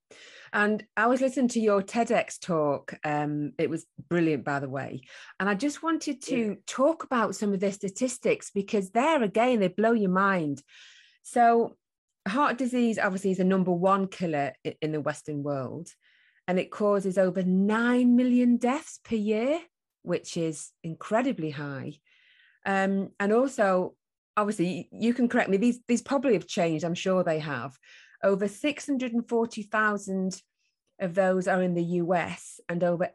And 0.51 0.83
I 0.95 1.05
was 1.05 1.21
listening 1.21 1.49
to 1.49 1.59
your 1.59 1.83
TEDx 1.83 2.39
talk. 2.39 2.95
Um, 3.03 3.51
it 3.59 3.69
was 3.69 3.85
brilliant, 4.09 4.43
by 4.43 4.59
the 4.59 4.69
way. 4.69 5.01
And 5.39 5.47
I 5.47 5.53
just 5.53 5.83
wanted 5.83 6.21
to 6.23 6.37
yeah. 6.37 6.53
talk 6.65 7.03
about 7.03 7.35
some 7.35 7.53
of 7.53 7.59
the 7.59 7.71
statistics 7.71 8.49
because 8.49 8.89
there 8.89 9.21
again, 9.21 9.59
they 9.59 9.67
blow 9.67 9.91
your 9.91 10.09
mind. 10.09 10.63
So, 11.21 11.75
heart 12.27 12.57
disease 12.57 12.97
obviously 12.97 13.31
is 13.31 13.37
the 13.37 13.43
number 13.43 13.71
one 13.71 14.07
killer 14.07 14.53
in 14.81 14.91
the 14.91 15.01
Western 15.01 15.43
world, 15.43 15.89
and 16.47 16.57
it 16.57 16.71
causes 16.71 17.19
over 17.19 17.43
9 17.43 18.15
million 18.15 18.57
deaths 18.57 18.99
per 19.03 19.15
year, 19.15 19.59
which 20.01 20.37
is 20.37 20.71
incredibly 20.83 21.51
high. 21.51 21.93
Um, 22.65 23.09
and 23.19 23.31
also, 23.31 23.93
obviously, 24.35 24.89
you 24.91 25.13
can 25.13 25.29
correct 25.29 25.51
me, 25.51 25.57
these, 25.57 25.79
these 25.87 26.01
probably 26.01 26.33
have 26.33 26.47
changed, 26.47 26.83
I'm 26.83 26.95
sure 26.95 27.23
they 27.23 27.39
have 27.39 27.77
over 28.23 28.47
640,000 28.47 30.41
of 30.99 31.13
those 31.13 31.47
are 31.47 31.61
in 31.61 31.73
the 31.75 31.83
US 31.83 32.59
and 32.67 32.83
over 32.83 33.09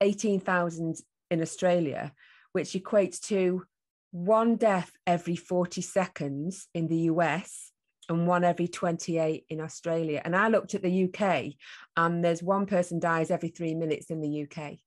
18,000 0.00 0.96
in 1.30 1.42
Australia, 1.42 2.12
which 2.52 2.72
equates 2.72 3.20
to 3.28 3.64
one 4.10 4.56
death 4.56 4.92
every 5.06 5.36
40 5.36 5.82
seconds 5.82 6.68
in 6.74 6.86
the 6.86 7.10
US 7.10 7.72
and 8.08 8.26
one 8.26 8.44
every 8.44 8.68
28 8.68 9.44
in 9.48 9.60
Australia. 9.60 10.22
And 10.24 10.34
I 10.34 10.48
looked 10.48 10.74
at 10.74 10.82
the 10.82 11.04
UK 11.04 11.54
and 11.96 12.24
there's 12.24 12.42
one 12.42 12.66
person 12.66 12.98
dies 12.98 13.30
every 13.30 13.48
three 13.48 13.74
minutes 13.74 14.10
in 14.10 14.20
the 14.20 14.44
UK. 14.44 14.78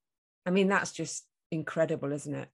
I 0.46 0.52
mean, 0.52 0.68
that's 0.68 0.92
just 0.92 1.26
incredible, 1.52 2.12
isn't 2.12 2.34
it? 2.34 2.50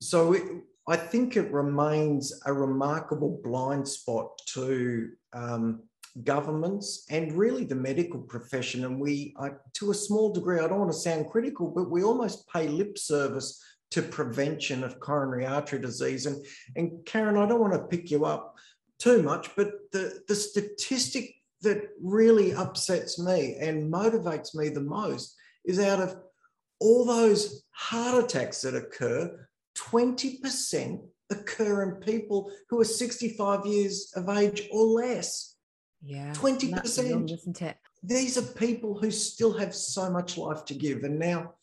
So 0.00 0.32
it, 0.32 0.42
I 0.88 0.96
think 0.96 1.36
it 1.36 1.52
remains 1.52 2.32
a 2.44 2.52
remarkable 2.52 3.40
blind 3.44 3.86
spot 3.86 4.30
to 4.54 5.10
um, 5.32 5.82
governments 6.24 7.06
and 7.10 7.32
really 7.32 7.64
the 7.64 7.74
medical 7.74 8.20
profession. 8.20 8.84
And 8.84 9.00
we, 9.00 9.34
I, 9.38 9.52
to 9.74 9.90
a 9.90 9.94
small 9.94 10.32
degree, 10.32 10.60
I 10.60 10.68
don't 10.68 10.78
want 10.78 10.92
to 10.92 10.98
sound 10.98 11.30
critical, 11.30 11.68
but 11.68 11.90
we 11.90 12.02
almost 12.02 12.48
pay 12.48 12.68
lip 12.68 12.98
service 12.98 13.62
to 13.92 14.02
prevention 14.02 14.84
of 14.84 15.00
coronary 15.00 15.46
artery 15.46 15.78
disease. 15.78 16.26
And, 16.26 16.44
and 16.76 17.04
Karen, 17.04 17.36
I 17.36 17.46
don't 17.46 17.60
want 17.60 17.74
to 17.74 17.96
pick 17.96 18.10
you 18.10 18.24
up 18.24 18.56
too 18.98 19.22
much, 19.22 19.54
but 19.56 19.72
the, 19.92 20.20
the 20.28 20.34
statistic 20.34 21.34
that 21.62 21.90
really 22.00 22.54
upsets 22.54 23.18
me 23.18 23.56
and 23.60 23.92
motivates 23.92 24.54
me 24.54 24.68
the 24.68 24.80
most 24.80 25.34
is 25.64 25.78
out 25.78 26.00
of 26.00 26.16
all 26.80 27.04
those 27.04 27.64
heart 27.70 28.24
attacks 28.24 28.62
that 28.62 28.74
occur, 28.74 29.46
20% 29.76 31.00
occur 31.30 31.82
in 31.82 31.96
people 31.96 32.50
who 32.68 32.80
are 32.80 32.84
65 32.84 33.66
years 33.66 34.12
of 34.16 34.28
age 34.28 34.68
or 34.72 34.84
less. 34.84 35.51
Yeah. 36.02 36.32
20%. 36.32 37.08
Young, 37.08 37.28
isn't 37.28 37.62
it? 37.62 37.76
These 38.02 38.36
are 38.36 38.42
people 38.42 38.98
who 38.98 39.10
still 39.10 39.52
have 39.54 39.74
so 39.74 40.10
much 40.10 40.36
life 40.36 40.64
to 40.66 40.74
give. 40.74 41.04
And 41.04 41.18
now 41.18 41.54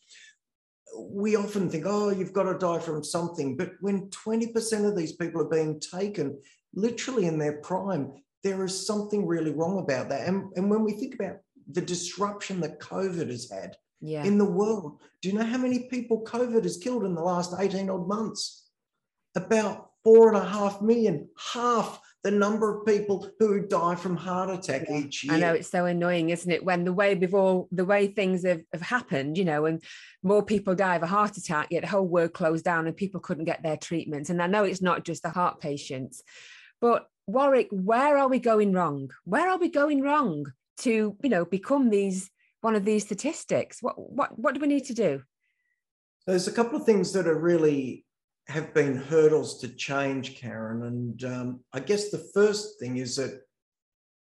we 0.98 1.36
often 1.36 1.70
think, 1.70 1.86
oh, 1.88 2.10
you've 2.10 2.34
got 2.34 2.44
to 2.44 2.58
die 2.58 2.80
from 2.80 3.04
something. 3.04 3.58
But 3.58 3.74
when 3.82 4.10
20% 4.10 4.88
of 4.88 4.96
these 4.96 5.14
people 5.14 5.42
are 5.42 5.50
being 5.50 5.80
taken 5.80 6.40
literally 6.74 7.26
in 7.26 7.38
their 7.38 7.58
prime, 7.58 8.14
there 8.44 8.64
is 8.64 8.88
something 8.88 9.26
really 9.26 9.52
wrong 9.52 9.80
about 9.80 10.10
that. 10.10 10.28
And, 10.28 10.52
and 10.56 10.70
when 10.70 10.84
we 10.84 10.94
think 10.94 11.16
about 11.16 11.38
the 11.72 11.82
disruption 11.82 12.62
that 12.62 12.80
COVID 12.80 13.30
has 13.30 13.50
had 13.52 13.76
yeah. 14.00 14.24
in 14.24 14.38
the 14.38 14.46
world, 14.46 15.02
do 15.22 15.30
you 15.30 15.38
know 15.38 15.46
how 15.46 15.58
many 15.58 15.88
people 15.90 16.24
COVID 16.24 16.64
has 16.64 16.78
killed 16.78 17.04
in 17.04 17.16
the 17.16 17.22
last 17.22 17.54
18 17.58 17.90
odd 17.90 18.08
months? 18.08 18.70
About 19.36 19.90
four 20.04 20.30
and 20.30 20.38
a 20.38 20.48
half 20.48 20.82
million, 20.82 21.28
half 21.54 22.00
the 22.24 22.32
number 22.32 22.78
of 22.78 22.86
people 22.86 23.30
who 23.40 23.66
die 23.66 23.96
from 23.96 24.18
heart 24.18 24.50
attack 24.50 24.86
yeah. 24.90 24.98
each 24.98 25.24
year. 25.24 25.34
I 25.34 25.40
know 25.40 25.54
it's 25.54 25.70
so 25.70 25.86
annoying, 25.86 26.30
isn't 26.30 26.52
it? 26.52 26.64
When 26.64 26.84
the 26.84 26.92
way 26.92 27.16
before 27.16 27.68
the 27.72 27.86
way 27.86 28.08
things 28.08 28.46
have, 28.46 28.62
have 28.74 28.82
happened, 28.82 29.38
you 29.38 29.46
know, 29.46 29.66
and 29.66 29.82
more 30.22 30.44
people 30.44 30.76
die 30.76 30.96
of 30.96 31.04
a 31.04 31.08
heart 31.08 31.38
attack, 31.38 31.68
yet 31.72 31.84
the 31.84 31.88
whole 31.88 32.08
world 32.08 32.34
closed 32.34 32.66
down 32.66 32.88
and 32.88 32.98
people 32.98 33.22
couldn't 33.22 33.46
get 33.46 33.64
their 33.64 33.78
treatments. 33.78 34.30
And 34.30 34.42
I 34.42 34.48
know 34.48 34.66
it's 34.66 34.82
not 34.82 35.06
just 35.06 35.24
the 35.24 35.30
heart 35.30 35.62
patients, 35.62 36.22
but 36.82 37.08
Warwick, 37.26 37.68
where 37.72 38.18
are 38.18 38.28
we 38.28 38.40
going 38.40 38.74
wrong? 38.74 39.12
Where 39.24 39.50
are 39.50 39.58
we 39.58 39.70
going 39.70 40.02
wrong 40.02 40.52
to, 40.80 41.16
you 41.22 41.30
know, 41.30 41.46
become 41.46 41.90
these 41.90 42.30
one 42.62 42.76
of 42.76 42.84
these 42.84 43.06
statistics? 43.06 43.82
What 43.82 43.96
what 43.98 44.38
what 44.38 44.56
do 44.56 44.60
we 44.60 44.68
need 44.68 44.86
to 44.86 44.94
do? 44.94 45.24
There's 46.28 46.50
a 46.50 46.52
couple 46.52 46.78
of 46.78 46.86
things 46.86 47.14
that 47.14 47.28
are 47.28 47.40
really 47.40 48.06
have 48.50 48.74
been 48.74 48.96
hurdles 48.96 49.60
to 49.60 49.68
change, 49.68 50.36
Karen. 50.36 50.84
And 50.84 51.24
um, 51.24 51.60
I 51.72 51.80
guess 51.80 52.10
the 52.10 52.30
first 52.34 52.80
thing 52.80 52.98
is 52.98 53.16
that 53.18 53.42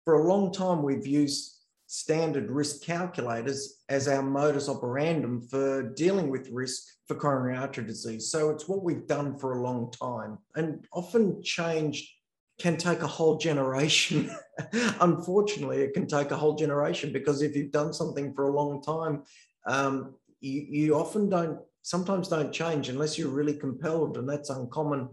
for 0.04 0.14
a 0.14 0.28
long 0.28 0.52
time 0.52 0.82
we've 0.82 1.06
used 1.06 1.58
standard 1.86 2.50
risk 2.50 2.82
calculators 2.82 3.82
as 3.88 4.08
our 4.08 4.22
modus 4.22 4.68
operandum 4.68 5.48
for 5.50 5.82
dealing 5.94 6.30
with 6.30 6.48
risk 6.50 6.84
for 7.06 7.14
coronary 7.14 7.56
artery 7.56 7.84
disease. 7.84 8.30
So 8.30 8.50
it's 8.50 8.68
what 8.68 8.82
we've 8.82 9.06
done 9.06 9.38
for 9.38 9.54
a 9.54 9.62
long 9.62 9.90
time. 9.90 10.38
And 10.56 10.86
often 10.92 11.42
change 11.42 12.14
can 12.58 12.76
take 12.76 13.02
a 13.02 13.06
whole 13.06 13.38
generation. 13.38 14.30
Unfortunately, 15.00 15.82
it 15.82 15.94
can 15.94 16.06
take 16.06 16.30
a 16.30 16.36
whole 16.36 16.54
generation 16.54 17.12
because 17.12 17.42
if 17.42 17.56
you've 17.56 17.72
done 17.72 17.92
something 17.92 18.34
for 18.34 18.48
a 18.48 18.54
long 18.54 18.82
time, 18.82 19.22
um, 19.66 20.14
you, 20.40 20.66
you 20.68 20.94
often 20.94 21.28
don't 21.28 21.58
sometimes 21.82 22.28
don't 22.28 22.52
change 22.52 22.88
unless 22.88 23.18
you're 23.18 23.28
really 23.28 23.54
compelled, 23.54 24.16
and 24.16 24.28
that's 24.28 24.50
uncommon. 24.50 25.08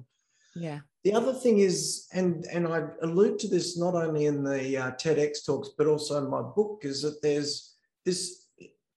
Yeah. 0.55 0.79
The 1.03 1.13
other 1.13 1.33
thing 1.33 1.59
is, 1.59 2.07
and 2.13 2.45
and 2.51 2.67
I 2.67 2.87
allude 3.01 3.39
to 3.39 3.47
this 3.47 3.77
not 3.77 3.95
only 3.95 4.25
in 4.25 4.43
the 4.43 4.77
uh, 4.77 4.91
TEDx 4.91 5.45
talks 5.45 5.69
but 5.77 5.87
also 5.87 6.17
in 6.17 6.29
my 6.29 6.41
book, 6.41 6.81
is 6.83 7.01
that 7.01 7.21
there's 7.21 7.75
this 8.05 8.47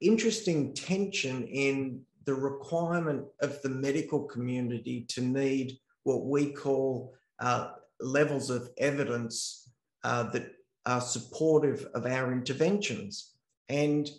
interesting 0.01 0.75
tension 0.75 1.47
in 1.47 2.01
the 2.25 2.35
requirement 2.35 3.25
of 3.41 3.61
the 3.63 3.69
medical 3.69 4.25
community 4.25 5.07
to 5.09 5.21
need 5.21 5.79
what 6.05 6.27
we 6.27 6.53
call 6.53 7.15
uh, 7.41 7.71
levels 8.01 8.51
of 8.51 8.71
evidence 8.79 9.71
uh, 10.05 10.25
that 10.31 10.53
are 10.87 11.01
supportive 11.01 11.87
of 11.95 12.07
our 12.07 12.33
interventions. 12.33 13.35
And 13.69 14.11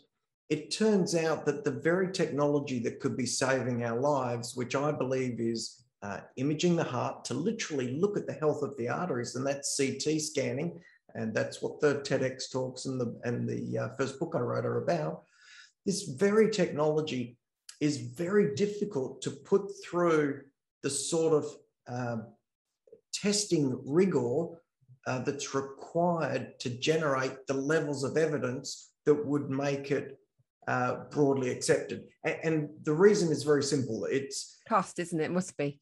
it 0.49 0.75
turns 0.75 1.15
out 1.15 1.45
that 1.45 1.63
the 1.63 1.71
very 1.71 2.11
technology 2.11 2.79
that 2.79 2.99
could 2.99 3.15
be 3.15 3.25
saving 3.25 3.83
our 3.83 3.99
lives, 3.99 4.55
which 4.55 4.75
I 4.75 4.91
believe 4.91 5.39
is 5.39 5.83
uh, 6.01 6.19
imaging 6.35 6.75
the 6.75 6.83
heart 6.83 7.23
to 7.25 7.33
literally 7.33 7.97
look 7.97 8.17
at 8.17 8.27
the 8.27 8.33
health 8.33 8.61
of 8.61 8.75
the 8.77 8.89
arteries, 8.89 9.35
and 9.35 9.47
that's 9.47 9.77
CT 9.77 10.19
scanning, 10.21 10.79
and 11.15 11.33
that's 11.33 11.61
what 11.61 11.79
the 11.79 11.95
TEDx 12.01 12.51
talks 12.51 12.85
and 12.85 12.99
the 12.99 13.19
and 13.23 13.47
the 13.47 13.77
uh, 13.77 13.89
first 13.97 14.19
book 14.19 14.33
I 14.35 14.39
wrote 14.39 14.65
are 14.65 14.83
about. 14.83 15.23
This 15.85 16.03
very 16.03 16.49
technology 16.49 17.37
is 17.79 17.97
very 17.97 18.53
difficult 18.55 19.21
to 19.21 19.31
put 19.31 19.71
through 19.83 20.41
the 20.83 20.89
sort 20.89 21.33
of 21.33 21.45
um, 21.87 22.27
testing 23.13 23.79
rigor 23.85 24.47
uh, 25.07 25.19
that's 25.19 25.55
required 25.55 26.59
to 26.59 26.69
generate 26.69 27.47
the 27.47 27.53
levels 27.53 28.03
of 28.03 28.17
evidence 28.17 28.91
that 29.05 29.25
would 29.25 29.49
make 29.49 29.91
it 29.91 30.19
uh, 30.67 30.95
broadly 31.11 31.49
accepted. 31.49 32.03
And, 32.23 32.37
and 32.43 32.69
the 32.83 32.93
reason 32.93 33.31
is 33.31 33.43
very 33.43 33.63
simple. 33.63 34.05
It's 34.05 34.61
cost, 34.67 34.99
isn't 34.99 35.19
it? 35.19 35.31
Must 35.31 35.55
be. 35.57 35.79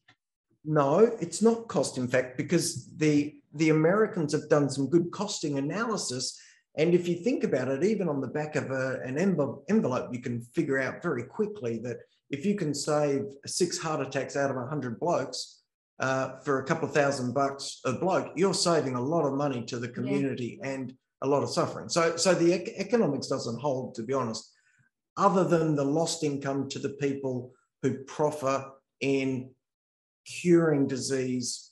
No, 0.64 0.98
it's 1.20 1.42
not 1.42 1.68
cost, 1.68 1.98
in 1.98 2.08
fact, 2.08 2.36
because 2.36 2.88
the 2.96 3.34
the 3.54 3.70
Americans 3.70 4.32
have 4.32 4.48
done 4.48 4.70
some 4.70 4.88
good 4.88 5.10
costing 5.10 5.58
analysis. 5.58 6.40
And 6.78 6.94
if 6.94 7.06
you 7.06 7.16
think 7.16 7.44
about 7.44 7.68
it, 7.68 7.84
even 7.84 8.08
on 8.08 8.22
the 8.22 8.28
back 8.28 8.56
of 8.56 8.70
a, 8.70 9.00
an 9.04 9.18
envelope, 9.18 10.08
you 10.10 10.22
can 10.22 10.40
figure 10.40 10.80
out 10.80 11.02
very 11.02 11.24
quickly 11.24 11.78
that 11.80 11.98
if 12.30 12.46
you 12.46 12.54
can 12.54 12.72
save 12.72 13.24
six 13.44 13.76
heart 13.76 14.00
attacks 14.00 14.36
out 14.36 14.48
of 14.48 14.56
100 14.56 14.98
blokes 14.98 15.64
uh, 16.00 16.38
for 16.44 16.60
a 16.60 16.64
couple 16.64 16.88
of 16.88 16.94
thousand 16.94 17.34
bucks 17.34 17.80
a 17.84 17.92
bloke, 17.92 18.32
you're 18.36 18.54
saving 18.54 18.94
a 18.94 19.00
lot 19.00 19.26
of 19.26 19.34
money 19.34 19.62
to 19.66 19.78
the 19.78 19.88
community 19.88 20.58
yeah. 20.62 20.70
and 20.70 20.94
a 21.20 21.26
lot 21.26 21.42
of 21.42 21.50
suffering. 21.50 21.90
So, 21.90 22.16
so 22.16 22.32
the 22.34 22.54
economics 22.54 23.26
doesn't 23.26 23.60
hold, 23.60 23.94
to 23.96 24.02
be 24.02 24.14
honest 24.14 24.51
other 25.16 25.44
than 25.44 25.76
the 25.76 25.84
lost 25.84 26.24
income 26.24 26.68
to 26.70 26.78
the 26.78 26.90
people 27.00 27.52
who 27.82 27.98
proffer 28.04 28.72
in 29.00 29.50
curing 30.24 30.86
disease 30.86 31.70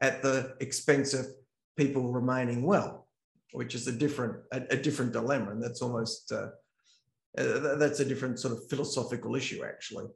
at 0.00 0.22
the 0.22 0.54
expense 0.60 1.14
of 1.14 1.26
people 1.76 2.12
remaining 2.12 2.62
well, 2.62 3.08
which 3.52 3.74
is 3.74 3.86
a 3.86 3.92
different 3.92 4.36
a, 4.52 4.62
a 4.70 4.76
different 4.76 5.12
dilemma, 5.12 5.50
and 5.50 5.62
that's 5.62 5.82
almost 5.82 6.32
uh, 6.32 6.48
uh, 7.38 7.76
that's 7.76 8.00
a 8.00 8.04
different 8.04 8.38
sort 8.38 8.54
of 8.54 8.68
philosophical 8.68 9.34
issue 9.34 9.64
actually. 9.64 10.06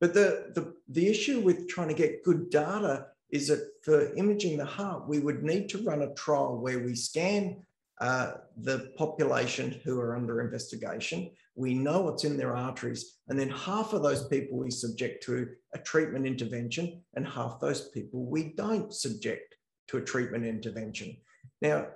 But 0.00 0.14
the, 0.14 0.50
the 0.54 0.74
the 0.88 1.08
issue 1.08 1.40
with 1.40 1.68
trying 1.68 1.88
to 1.88 1.94
get 1.94 2.24
good 2.24 2.50
data 2.50 3.06
is 3.30 3.48
that 3.48 3.66
for 3.82 4.14
imaging 4.14 4.58
the 4.58 4.64
heart, 4.64 5.08
we 5.08 5.18
would 5.18 5.42
need 5.42 5.68
to 5.70 5.78
run 5.78 6.02
a 6.02 6.14
trial 6.14 6.58
where 6.58 6.80
we 6.80 6.94
scan 6.94 7.62
uh, 8.02 8.32
the 8.56 8.92
population 8.96 9.80
who 9.84 10.00
are 10.00 10.16
under 10.16 10.40
investigation. 10.40 11.30
We 11.54 11.72
know 11.74 12.00
what's 12.00 12.24
in 12.24 12.36
their 12.36 12.56
arteries. 12.56 13.18
And 13.28 13.38
then 13.38 13.48
half 13.48 13.92
of 13.92 14.02
those 14.02 14.26
people 14.26 14.58
we 14.58 14.72
subject 14.72 15.22
to 15.24 15.48
a 15.72 15.78
treatment 15.78 16.26
intervention, 16.26 17.00
and 17.14 17.24
half 17.24 17.60
those 17.60 17.90
people 17.90 18.26
we 18.26 18.54
don't 18.56 18.92
subject 18.92 19.54
to 19.88 19.98
a 19.98 20.02
treatment 20.02 20.44
intervention. 20.44 21.16
Now, 21.60 21.86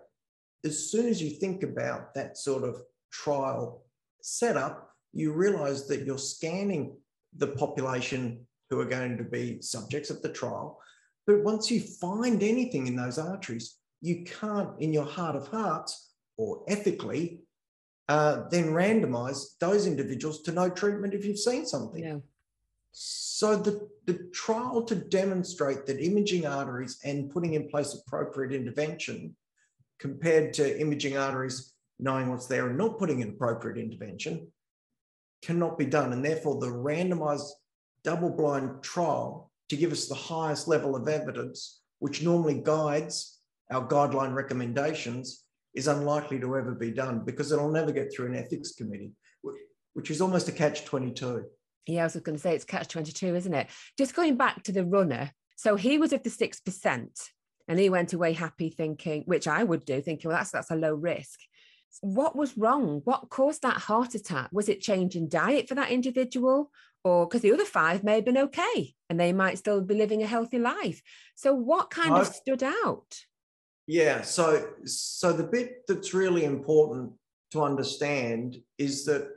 as 0.65 0.91
soon 0.91 1.09
as 1.09 1.21
you 1.21 1.31
think 1.31 1.65
about 1.65 2.15
that 2.15 2.39
sort 2.39 2.63
of 2.63 2.83
trial 3.11 3.83
setup, 4.23 4.93
you 5.13 5.33
realize 5.33 5.89
that 5.89 6.05
you're 6.07 6.19
scanning 6.19 6.97
the 7.37 7.49
population 7.49 8.47
who 8.71 8.79
are 8.79 8.85
going 8.85 9.19
to 9.19 9.25
be 9.25 9.61
subjects 9.61 10.11
of 10.11 10.23
the 10.23 10.29
trial. 10.29 10.79
But 11.27 11.43
once 11.43 11.69
you 11.69 11.81
find 11.81 12.45
anything 12.45 12.87
in 12.87 12.95
those 12.95 13.19
arteries, 13.19 13.79
you 14.01 14.25
can't, 14.25 14.71
in 14.79 14.93
your 14.93 15.05
heart 15.07 15.37
of 15.37 15.49
hearts 15.49 16.13
or 16.37 16.63
ethically, 16.69 17.41
uh, 18.09 18.49
then 18.51 18.67
randomize 18.67 19.59
those 19.59 19.87
individuals 19.87 20.43
to 20.43 20.53
no 20.53 20.69
treatment 20.71 21.15
if 21.15 21.25
you've 21.25 21.39
seen 21.39 21.67
something. 21.67 22.05
Yeah. 22.05 22.19
So 22.93 23.57
the, 23.57 23.89
the 24.07 24.31
trial 24.33 24.83
to 24.85 24.95
demonstrate 24.95 25.87
that 25.87 26.01
imaging 26.01 26.47
arteries 26.47 26.99
and 27.05 27.31
putting 27.31 27.55
in 27.55 27.69
place 27.69 27.95
appropriate 27.95 28.53
intervention 28.53 29.37
compared 29.99 30.55
to 30.55 30.81
imaging 30.81 31.17
arteries, 31.17 31.75
knowing 31.99 32.31
what's 32.31 32.47
there 32.47 32.69
and 32.69 32.79
not 32.79 32.99
putting 32.99 33.21
in 33.21 33.31
appropriate 33.31 33.77
intervention 33.77 34.49
cannot 35.43 35.77
be 35.77 35.87
done. 35.87 36.13
And 36.13 36.25
therefore 36.25 36.61
the 36.61 36.69
randomized 36.69 37.51
double-blind 38.05 38.83
trial 38.83 39.51
to 39.69 39.77
give 39.77 39.93
us 39.93 40.07
the 40.07 40.15
highest 40.15 40.69
level 40.69 40.95
of 40.95 41.09
evidence, 41.09 41.81
which 41.99 42.23
normally 42.23 42.55
guides 42.55 43.36
our 43.71 43.87
guideline 43.87 44.35
recommendations, 44.35 45.45
is 45.75 45.89
unlikely 45.89 46.41
to 46.41 46.57
ever 46.57 46.75
be 46.75 46.91
done 46.91 47.23
because 47.25 47.53
it'll 47.53 47.71
never 47.71 47.93
get 47.93 48.13
through 48.13 48.27
an 48.27 48.35
ethics 48.35 48.73
committee, 48.73 49.13
which 49.93 50.11
is 50.11 50.21
almost 50.21 50.49
a 50.49 50.53
catch 50.53 50.85
22. 50.87 51.45
Yeah, 51.87 52.01
I 52.01 52.05
was 52.05 52.17
going 52.17 52.37
to 52.37 52.43
say 52.43 52.55
it's 52.55 52.65
catch 52.65 52.89
22, 52.89 53.35
isn't 53.35 53.55
it? 53.55 53.69
Just 53.99 54.17
going 54.17 54.37
back 54.37 54.63
to 54.65 54.73
the 54.73 54.85
runner. 54.85 55.31
So 55.57 55.77
he 55.77 55.99
was 55.99 56.13
of 56.13 56.23
the 56.23 56.31
6% 56.31 57.09
and 57.69 57.79
he 57.79 57.91
went 57.91 58.13
away 58.13 58.33
happy 58.33 58.71
thinking, 58.71 59.23
which 59.27 59.47
I 59.47 59.63
would 59.63 59.85
do, 59.85 60.01
thinking, 60.01 60.29
well, 60.29 60.39
that's, 60.39 60.51
that's 60.51 60.71
a 60.71 60.77
low 60.77 60.95
risk. 60.95 61.41
What 62.01 62.37
was 62.37 62.57
wrong? 62.57 63.03
What 63.05 63.29
caused 63.29 63.63
that 63.63 63.77
heart 63.77 64.15
attack? 64.15 64.49
Was 64.53 64.69
it 64.69 64.81
changing 64.81 65.29
diet 65.29 65.69
for 65.69 65.75
that 65.75 65.91
individual? 65.91 66.71
or 67.07 67.25
because 67.25 67.43
the 67.43 67.53
other 67.53 67.65
five 67.65 68.03
may 68.03 68.17
have 68.17 68.25
been 68.25 68.37
okay 68.37 68.93
and 69.09 69.21
they 69.21 69.33
might 69.33 69.59
still 69.59 69.81
be 69.81 69.95
living 69.95 70.25
a 70.25 70.27
healthy 70.27 70.59
life. 70.59 71.01
So 71.37 71.55
what 71.55 71.89
kind 71.89 72.13
of 72.13 72.27
stood 72.27 72.65
out? 72.65 73.15
Yeah, 73.87 74.23
so 74.23 74.69
so 74.85 75.33
the 75.33 75.45
bit 75.45 75.87
that's 75.87 76.13
really 76.13 76.45
important 76.45 77.13
to 77.53 77.63
understand 77.63 78.57
is 78.79 79.05
that 79.05 79.29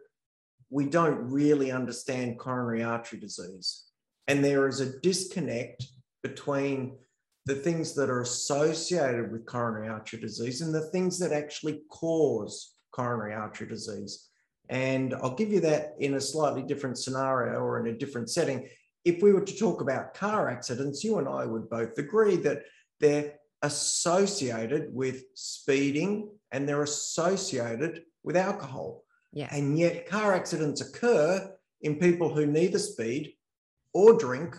we 0.72 0.86
don't 0.86 1.30
really 1.30 1.72
understand 1.72 2.40
coronary 2.40 2.84
artery 2.84 3.20
disease. 3.20 3.86
And 4.28 4.44
there 4.44 4.68
is 4.68 4.80
a 4.80 5.00
disconnect 5.00 5.86
between 6.24 6.98
the 7.46 7.56
things 7.56 7.96
that 7.96 8.10
are 8.10 8.22
associated 8.22 9.32
with 9.32 9.46
coronary 9.46 9.88
artery 9.88 10.20
disease 10.20 10.62
and 10.62 10.74
the 10.74 10.90
things 10.92 11.18
that 11.20 11.32
actually 11.32 11.82
cause 11.90 12.76
coronary 12.92 13.34
artery 13.34 13.68
disease. 13.68 14.30
And 14.70 15.16
I'll 15.16 15.36
give 15.36 15.52
you 15.52 15.60
that 15.62 15.96
in 16.00 16.14
a 16.14 16.22
slightly 16.22 16.62
different 16.62 17.00
scenario 17.00 17.60
or 17.60 17.80
in 17.80 17.94
a 17.94 17.98
different 17.98 18.30
setting. 18.30 18.68
If 19.04 19.24
we 19.24 19.34
were 19.34 19.42
to 19.42 19.58
talk 19.58 19.82
about 19.82 20.14
car 20.14 20.50
accidents, 20.50 21.04
you 21.04 21.18
and 21.18 21.28
I 21.28 21.46
would 21.46 21.70
both 21.70 21.98
agree 21.98 22.36
that 22.38 22.64
they're 23.00 23.39
associated 23.62 24.94
with 24.94 25.24
speeding 25.34 26.30
and 26.52 26.68
they're 26.68 26.84
associated 26.84 28.04
with 28.24 28.38
alcohol. 28.38 29.04
Yeah. 29.34 29.48
And 29.52 29.78
yet, 29.78 30.08
car 30.08 30.34
accidents 30.34 30.82
occur 30.82 31.52
in 31.82 31.96
people 31.96 32.34
who 32.34 32.46
neither 32.46 32.80
speed 32.80 33.34
or 33.94 34.18
drink, 34.18 34.56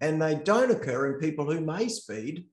and 0.00 0.20
they 0.20 0.34
don't 0.34 0.70
occur 0.70 1.12
in 1.12 1.20
people 1.20 1.50
who 1.50 1.60
may 1.60 1.88
speed 1.88 2.46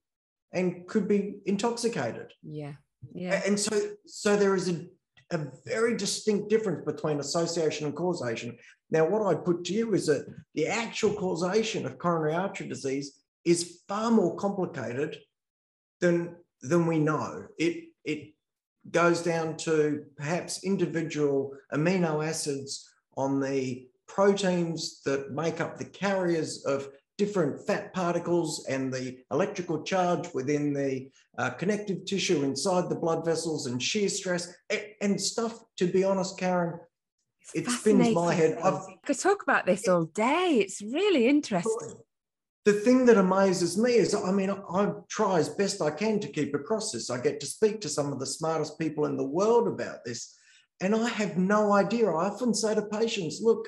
and 0.54 0.88
could 0.88 1.08
be 1.08 1.36
intoxicated. 1.46 2.32
Yeah. 2.42 2.74
Yeah. 3.14 3.42
And 3.46 3.60
so, 3.60 3.92
so 4.06 4.36
there 4.36 4.56
is 4.56 4.70
a 4.70 4.86
a 5.32 5.48
very 5.66 5.98
distinct 5.98 6.50
difference 6.50 6.86
between 6.86 7.20
association 7.20 7.88
and 7.88 7.96
causation. 7.96 8.58
Now, 8.92 9.08
what 9.08 9.26
I 9.26 9.36
put 9.36 9.64
to 9.66 9.74
you 9.74 9.94
is 9.94 10.06
that 10.08 10.28
the 10.54 10.68
actual 10.68 11.14
causation 11.14 11.86
of 11.86 11.98
coronary 11.98 12.36
artery 12.36 12.68
disease 12.68 13.24
is 13.44 13.82
far 13.88 14.12
more 14.12 14.36
complicated 14.36 15.18
than, 16.02 16.36
than 16.62 16.88
we 16.88 17.00
know. 17.00 17.48
It, 17.58 17.90
it 18.04 18.34
goes 18.92 19.22
down 19.22 19.58
to 19.58 20.06
perhaps 20.16 20.64
individual 20.64 21.54
amino 21.74 22.26
acids 22.26 22.90
on 23.18 23.40
the 23.40 23.88
proteins 24.08 25.02
that 25.04 25.32
make 25.32 25.60
up 25.60 25.78
the 25.78 25.86
carriers 25.86 26.64
of 26.66 26.90
different 27.18 27.66
fat 27.66 27.94
particles 27.94 28.66
and 28.68 28.94
the 28.94 29.18
electrical 29.32 29.82
charge 29.84 30.28
within 30.34 30.74
the 30.74 31.10
uh, 31.38 31.50
connective 31.52 32.06
tissue 32.06 32.44
inside 32.44 32.90
the 32.90 32.96
blood 32.96 33.26
vessels 33.26 33.68
and 33.68 33.82
shear 33.82 34.10
stress 34.10 34.54
and, 34.70 34.82
and 35.02 35.22
stuff, 35.22 35.60
to 35.78 35.88
be 35.88 36.04
honest, 36.04 36.38
Karen, 36.38 36.80
it 37.54 37.70
spins 37.70 38.14
my 38.14 38.34
head. 38.34 38.58
I 38.62 38.80
could 39.06 39.20
talk 39.20 39.44
about 39.44 39.66
this 39.66 39.88
all 39.88 40.06
day. 40.06 40.60
It's 40.62 40.82
really 40.82 41.28
interesting. 41.28 41.96
The 42.66 42.74
thing 42.74 43.06
that 43.06 43.18
amazes 43.18 43.78
me 43.78 43.94
is, 43.94 44.16
I 44.16 44.32
mean, 44.32 44.50
I 44.50 44.92
try 45.08 45.38
as 45.38 45.50
best 45.50 45.84
I 45.84 45.92
can 45.92 46.20
to 46.20 46.28
keep 46.28 46.56
across 46.56 46.92
this. 46.92 47.12
I 47.12 47.22
get 47.22 47.40
to 47.42 47.46
speak 47.46 47.80
to 47.82 47.90
some 47.90 48.12
of 48.12 48.20
the 48.20 48.26
smartest 48.26 48.80
people 48.80 49.06
in 49.06 49.18
the 49.18 49.24
world 49.24 49.68
about 49.68 50.04
this, 50.04 50.36
and 50.82 50.96
I 50.96 51.08
have 51.08 51.38
no 51.38 51.74
idea. 51.74 52.10
I 52.10 52.26
often 52.26 52.56
say 52.56 52.74
to 52.74 52.82
patients, 52.82 53.40
look, 53.40 53.68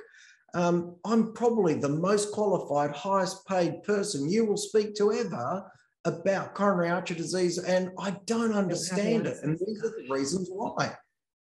um, 0.56 0.96
I'm 1.06 1.34
probably 1.34 1.76
the 1.76 1.90
most 1.90 2.32
qualified, 2.32 2.96
highest 2.96 3.46
paid 3.48 3.84
person 3.84 4.32
you 4.32 4.46
will 4.46 4.58
speak 4.58 4.96
to 4.96 5.14
ever 5.14 5.72
about 6.06 6.56
coronary 6.56 6.90
artery 6.90 7.18
disease, 7.18 7.60
and 7.60 7.92
I 8.00 8.18
don't 8.26 8.54
understand 8.54 9.28
it. 9.28 9.38
And 9.44 9.60
these 9.60 9.84
are 9.84 9.90
the 9.90 10.08
reasons 10.10 10.50
why. 10.52 10.96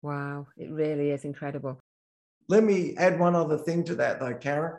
Wow, 0.01 0.47
it 0.55 0.71
really 0.71 1.11
is 1.11 1.25
incredible. 1.25 1.77
Let 2.47 2.63
me 2.63 2.95
add 2.97 3.19
one 3.19 3.35
other 3.35 3.57
thing 3.57 3.83
to 3.85 3.95
that, 3.95 4.21
though, 4.21 4.35
Karen. 4.35 4.77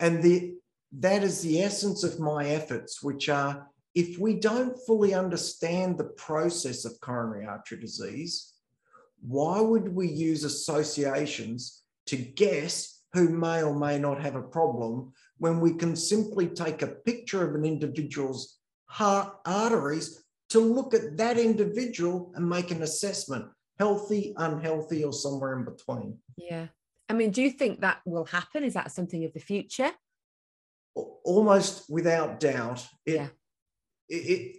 And 0.00 0.20
the 0.20 0.56
that 0.98 1.22
is 1.22 1.40
the 1.40 1.62
essence 1.62 2.04
of 2.04 2.20
my 2.20 2.46
efforts, 2.46 3.02
which 3.02 3.28
are 3.28 3.66
if 3.94 4.18
we 4.18 4.34
don't 4.34 4.78
fully 4.86 5.14
understand 5.14 5.98
the 5.98 6.12
process 6.16 6.84
of 6.84 7.00
coronary 7.00 7.46
artery 7.46 7.78
disease, 7.78 8.54
why 9.20 9.60
would 9.60 9.94
we 9.94 10.08
use 10.08 10.44
associations 10.44 11.82
to 12.06 12.16
guess 12.16 13.02
who 13.12 13.28
may 13.28 13.62
or 13.62 13.74
may 13.74 13.98
not 13.98 14.20
have 14.20 14.34
a 14.34 14.42
problem 14.42 15.12
when 15.38 15.60
we 15.60 15.74
can 15.74 15.94
simply 15.94 16.48
take 16.48 16.82
a 16.82 16.86
picture 16.86 17.46
of 17.46 17.54
an 17.54 17.64
individual's 17.64 18.58
heart 18.86 19.34
arteries 19.44 20.24
to 20.48 20.60
look 20.60 20.94
at 20.94 21.16
that 21.16 21.38
individual 21.38 22.32
and 22.34 22.48
make 22.48 22.70
an 22.70 22.82
assessment 22.82 23.46
healthy, 23.78 24.34
unhealthy, 24.36 25.02
or 25.04 25.12
somewhere 25.12 25.58
in 25.58 25.64
between. 25.64 26.18
Yeah. 26.36 26.68
I 27.08 27.14
mean, 27.14 27.30
do 27.30 27.42
you 27.42 27.50
think 27.50 27.80
that 27.80 28.00
will 28.04 28.24
happen? 28.24 28.64
Is 28.64 28.74
that 28.74 28.92
something 28.92 29.24
of 29.24 29.32
the 29.32 29.40
future? 29.40 29.90
Almost 30.94 31.88
without 31.90 32.40
doubt. 32.40 32.86
It, 33.06 33.14
yeah. 33.14 33.28
It, 34.08 34.14
it, 34.14 34.56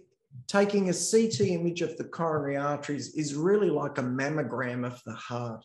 taking 0.48 0.88
a 0.88 0.92
CT 0.92 1.40
image 1.40 1.82
of 1.82 1.96
the 1.96 2.04
coronary 2.04 2.56
arteries 2.56 3.14
is 3.14 3.34
really 3.34 3.70
like 3.70 3.98
a 3.98 4.02
mammogram 4.02 4.84
of 4.84 5.00
the 5.04 5.14
heart. 5.14 5.64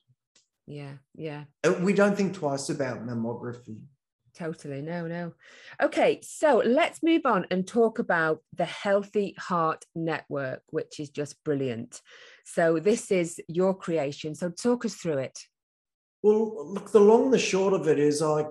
Yeah, 0.68 0.94
yeah. 1.16 1.46
Uh, 1.64 1.74
we 1.82 1.94
don't 1.94 2.16
think 2.16 2.36
twice 2.36 2.70
about 2.70 3.06
mammography. 3.06 3.80
Totally. 4.36 4.82
No, 4.82 5.08
no. 5.08 5.34
Okay, 5.82 6.20
so 6.22 6.62
let's 6.64 7.04
move 7.04 7.24
on 7.26 7.48
and 7.52 7.68
talk 7.68 8.00
about 8.00 8.42
the 8.56 8.66
Healthy 8.66 9.36
Heart 9.38 9.84
Network, 9.96 10.62
which 10.70 11.00
is 11.00 11.10
just 11.10 11.44
brilliant. 11.44 12.02
So, 12.46 12.80
this 12.80 13.12
is 13.12 13.42
your 13.48 13.74
creation. 13.74 14.36
So, 14.36 14.50
talk 14.50 14.86
us 14.86 14.94
through 14.94 15.18
it. 15.18 15.40
Well, 16.22 16.74
look, 16.74 16.92
the 16.92 17.00
long, 17.00 17.32
the 17.32 17.40
short 17.40 17.74
of 17.74 17.88
it 17.88 18.00
is, 18.00 18.22
I 18.22 18.46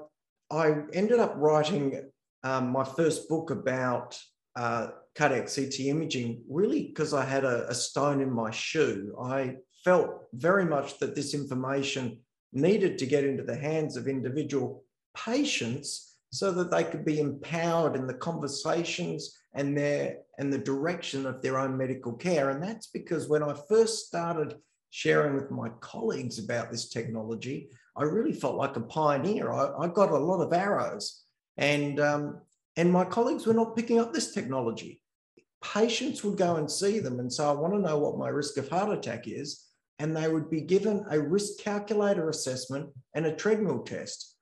I 0.50 0.74
ended 0.92 1.20
up 1.20 1.34
writing 1.36 2.10
um, 2.42 2.70
my 2.70 2.84
first 2.84 3.28
book 3.28 3.50
about 3.50 4.18
uh, 4.56 4.88
cardiac 5.16 5.48
CT 5.54 5.80
imaging, 5.80 6.42
really 6.48 6.84
because 6.88 7.12
I 7.12 7.24
had 7.24 7.44
a, 7.44 7.68
a 7.68 7.74
stone 7.74 8.20
in 8.20 8.30
my 8.30 8.50
shoe. 8.50 9.14
I 9.20 9.56
felt 9.84 10.24
very 10.32 10.64
much 10.64 10.98
that 10.98 11.14
this 11.14 11.34
information 11.34 12.18
needed 12.52 12.98
to 12.98 13.06
get 13.06 13.24
into 13.24 13.42
the 13.42 13.56
hands 13.56 13.96
of 13.96 14.08
individual 14.08 14.84
patients 15.14 16.16
so 16.30 16.50
that 16.52 16.70
they 16.70 16.84
could 16.84 17.04
be 17.04 17.20
empowered 17.20 17.96
in 17.96 18.06
the 18.06 18.14
conversations 18.14 19.38
and 19.54 19.76
their 19.76 20.18
and 20.38 20.52
the 20.52 20.58
direction 20.58 21.26
of 21.26 21.42
their 21.42 21.58
own 21.58 21.76
medical 21.76 22.12
care 22.12 22.50
and 22.50 22.62
that's 22.62 22.88
because 22.88 23.28
when 23.28 23.42
i 23.42 23.54
first 23.68 24.06
started 24.06 24.56
sharing 24.90 25.34
with 25.34 25.50
my 25.50 25.68
colleagues 25.80 26.38
about 26.38 26.70
this 26.70 26.88
technology 26.88 27.70
i 27.98 28.02
really 28.02 28.32
felt 28.32 28.56
like 28.56 28.76
a 28.76 28.80
pioneer 28.80 29.52
i, 29.52 29.84
I 29.84 29.88
got 29.88 30.10
a 30.10 30.18
lot 30.18 30.42
of 30.42 30.52
arrows 30.52 31.24
and 31.56 32.00
um, 32.00 32.40
and 32.76 32.92
my 32.92 33.04
colleagues 33.04 33.46
were 33.46 33.54
not 33.54 33.76
picking 33.76 33.98
up 33.98 34.12
this 34.12 34.32
technology 34.32 35.00
patients 35.62 36.22
would 36.22 36.38
go 36.38 36.56
and 36.56 36.70
see 36.70 37.00
them 37.00 37.18
and 37.20 37.32
say 37.32 37.44
i 37.44 37.52
want 37.52 37.74
to 37.74 37.80
know 37.80 37.98
what 37.98 38.18
my 38.18 38.28
risk 38.28 38.56
of 38.56 38.68
heart 38.68 38.96
attack 38.96 39.26
is 39.26 39.68
and 39.98 40.16
they 40.16 40.28
would 40.28 40.50
be 40.50 40.60
given 40.60 41.04
a 41.10 41.20
risk 41.20 41.58
calculator 41.58 42.28
assessment 42.28 42.90
and 43.14 43.26
a 43.26 43.34
treadmill 43.34 43.80
test. 43.80 44.36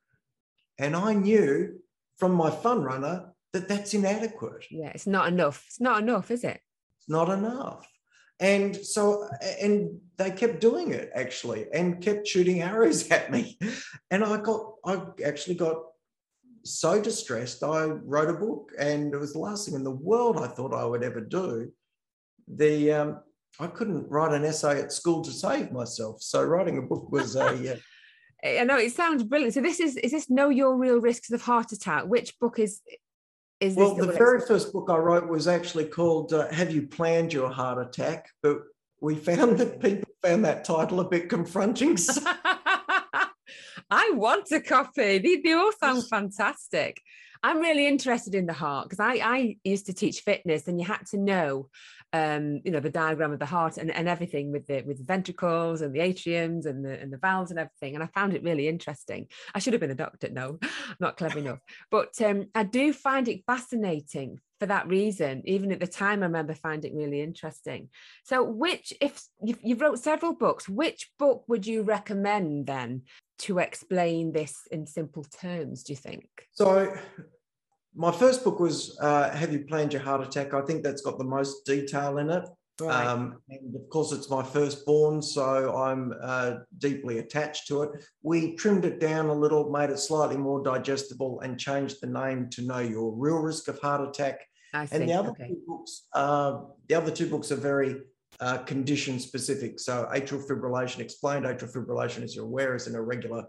And 0.78 0.94
I 0.94 1.14
knew 1.14 1.80
from 2.18 2.32
my 2.32 2.50
fun 2.50 2.82
runner 2.82 3.32
that 3.52 3.68
that's 3.68 3.94
inadequate. 3.94 4.66
Yeah, 4.70 4.88
it's 4.88 5.06
not 5.06 5.28
enough. 5.28 5.64
It's 5.66 5.80
not 5.80 6.02
enough, 6.02 6.30
is 6.30 6.44
it? 6.44 6.60
It's 6.98 7.08
not 7.08 7.30
enough. 7.30 7.88
And 8.38 8.76
so, 8.76 9.28
and 9.60 9.98
they 10.18 10.30
kept 10.30 10.60
doing 10.60 10.92
it 10.92 11.10
actually 11.14 11.66
and 11.72 12.02
kept 12.02 12.26
shooting 12.26 12.62
arrows 12.62 13.08
at 13.10 13.30
me. 13.30 13.58
And 14.10 14.24
I 14.24 14.38
got, 14.38 14.74
I 14.84 15.00
actually 15.24 15.56
got 15.56 15.82
so 16.64 17.00
distressed. 17.00 17.62
I 17.62 17.84
wrote 17.84 18.28
a 18.28 18.38
book 18.38 18.72
and 18.78 19.14
it 19.14 19.18
was 19.18 19.32
the 19.32 19.38
last 19.38 19.66
thing 19.66 19.74
in 19.74 19.84
the 19.84 19.90
world 19.90 20.38
I 20.38 20.48
thought 20.48 20.74
I 20.74 20.84
would 20.84 21.02
ever 21.02 21.20
do. 21.20 21.72
The, 22.48 22.92
um, 22.92 23.20
I 23.58 23.68
couldn't 23.68 24.08
write 24.10 24.34
an 24.34 24.44
essay 24.44 24.80
at 24.80 24.92
school 24.92 25.22
to 25.22 25.30
save 25.30 25.72
myself. 25.72 26.22
So 26.22 26.44
writing 26.44 26.78
a 26.78 26.82
book 26.82 27.10
was 27.10 27.36
a, 27.36 27.74
uh, 27.74 27.76
I 28.44 28.64
know 28.64 28.76
it 28.76 28.92
sounds 28.92 29.22
brilliant. 29.22 29.54
So 29.54 29.60
this 29.60 29.80
is 29.80 29.96
is 29.96 30.12
this 30.12 30.30
Know 30.30 30.50
Your 30.50 30.76
Real 30.76 31.00
Risks 31.00 31.30
of 31.30 31.42
Heart 31.42 31.72
Attack? 31.72 32.04
Which 32.04 32.38
book 32.38 32.58
is 32.58 32.80
is 33.60 33.74
well, 33.74 33.94
the 33.94 34.12
very 34.12 34.40
first 34.40 34.72
book 34.72 34.88
I 34.90 34.96
wrote 34.96 35.28
was 35.28 35.48
actually 35.48 35.86
called 35.86 36.32
uh, 36.32 36.48
"Have 36.52 36.70
You 36.70 36.86
Planned 36.86 37.32
Your 37.32 37.50
Heart 37.50 37.86
Attack?" 37.86 38.28
But 38.42 38.58
we 39.00 39.14
found 39.14 39.58
that 39.58 39.80
people 39.80 40.10
found 40.22 40.44
that 40.44 40.64
title 40.64 41.00
a 41.00 41.08
bit 41.08 41.28
confronting. 41.28 41.96
I 43.90 44.10
want 44.14 44.50
a 44.52 44.60
copy. 44.60 45.18
They, 45.18 45.40
they 45.42 45.52
all 45.52 45.72
sound 45.72 46.08
fantastic. 46.08 47.00
I'm 47.42 47.60
really 47.60 47.86
interested 47.86 48.34
in 48.34 48.46
the 48.46 48.52
heart 48.52 48.88
because 48.88 49.00
I, 49.00 49.14
I 49.22 49.56
used 49.64 49.86
to 49.86 49.92
teach 49.92 50.20
fitness 50.20 50.68
and 50.68 50.80
you 50.80 50.86
had 50.86 51.06
to 51.10 51.18
know 51.18 51.68
um, 52.12 52.60
you 52.64 52.70
know, 52.70 52.80
the 52.80 52.90
diagram 52.90 53.32
of 53.32 53.38
the 53.38 53.46
heart 53.46 53.76
and, 53.76 53.90
and 53.90 54.08
everything 54.08 54.52
with 54.52 54.66
the 54.66 54.82
with 54.82 54.98
the 54.98 55.04
ventricles 55.04 55.82
and 55.82 55.94
the 55.94 56.00
atriums 56.00 56.66
and 56.66 56.84
the 56.84 56.98
and 57.00 57.12
the 57.12 57.18
valves 57.18 57.50
and 57.50 57.58
everything. 57.58 57.94
And 57.94 58.02
I 58.02 58.06
found 58.06 58.34
it 58.34 58.42
really 58.42 58.68
interesting. 58.68 59.26
I 59.54 59.58
should 59.58 59.72
have 59.72 59.80
been 59.80 59.90
a 59.90 59.94
doctor, 59.94 60.28
no, 60.30 60.58
not 61.00 61.16
clever 61.16 61.38
enough. 61.38 61.58
But 61.90 62.20
um, 62.22 62.46
I 62.54 62.62
do 62.62 62.92
find 62.92 63.28
it 63.28 63.44
fascinating 63.46 64.40
for 64.58 64.66
that 64.66 64.88
reason. 64.88 65.42
Even 65.44 65.72
at 65.72 65.80
the 65.80 65.86
time, 65.86 66.22
I 66.22 66.26
remember 66.26 66.54
finding 66.54 66.92
it 66.92 66.96
really 66.96 67.20
interesting. 67.20 67.88
So, 68.24 68.42
which, 68.42 68.92
if 69.00 69.22
you've, 69.42 69.58
you've 69.62 69.80
wrote 69.80 69.98
several 69.98 70.34
books, 70.34 70.68
which 70.68 71.10
book 71.18 71.44
would 71.48 71.66
you 71.66 71.82
recommend 71.82 72.66
then 72.66 73.02
to 73.40 73.58
explain 73.58 74.32
this 74.32 74.62
in 74.70 74.86
simple 74.86 75.24
terms? 75.24 75.82
Do 75.82 75.92
you 75.92 75.96
think? 75.96 76.28
So, 76.52 76.96
my 77.94 78.12
first 78.12 78.44
book 78.44 78.60
was 78.60 78.98
uh, 79.00 79.30
Have 79.30 79.52
You 79.52 79.60
Planned 79.60 79.92
Your 79.92 80.02
Heart 80.02 80.26
Attack? 80.26 80.54
I 80.54 80.62
think 80.62 80.82
that's 80.82 81.02
got 81.02 81.18
the 81.18 81.24
most 81.24 81.64
detail 81.64 82.18
in 82.18 82.30
it. 82.30 82.44
Right. 82.80 83.06
Um, 83.06 83.38
and 83.48 83.74
of 83.74 83.88
course, 83.88 84.12
it's 84.12 84.28
my 84.28 84.42
firstborn, 84.42 85.22
so 85.22 85.74
I'm 85.74 86.12
uh, 86.22 86.56
deeply 86.78 87.18
attached 87.18 87.68
to 87.68 87.82
it. 87.84 88.04
We 88.22 88.54
trimmed 88.56 88.84
it 88.84 89.00
down 89.00 89.26
a 89.26 89.34
little, 89.34 89.70
made 89.70 89.88
it 89.88 89.98
slightly 89.98 90.36
more 90.36 90.62
digestible, 90.62 91.40
and 91.40 91.58
changed 91.58 91.96
the 92.02 92.06
name 92.08 92.50
to 92.50 92.62
Know 92.62 92.80
Your 92.80 93.12
Real 93.12 93.38
Risk 93.38 93.68
of 93.68 93.78
Heart 93.78 94.08
Attack. 94.08 94.40
I 94.74 94.84
see. 94.84 94.96
And 94.96 95.08
the 95.08 95.14
other 95.14 95.30
okay. 95.30 95.48
two 95.48 95.62
books, 95.66 96.06
uh, 96.12 96.60
the 96.88 96.94
other 96.96 97.10
two 97.10 97.30
books 97.30 97.50
are 97.50 97.56
very 97.56 97.96
uh, 98.40 98.58
condition 98.58 99.18
specific. 99.18 99.80
So 99.80 100.08
atrial 100.14 100.46
fibrillation 100.46 100.98
explained. 100.98 101.46
Atrial 101.46 101.72
fibrillation, 101.72 102.22
as 102.22 102.36
you're 102.36 102.44
aware, 102.44 102.74
is 102.74 102.86
an 102.86 102.94
irregular 102.94 103.44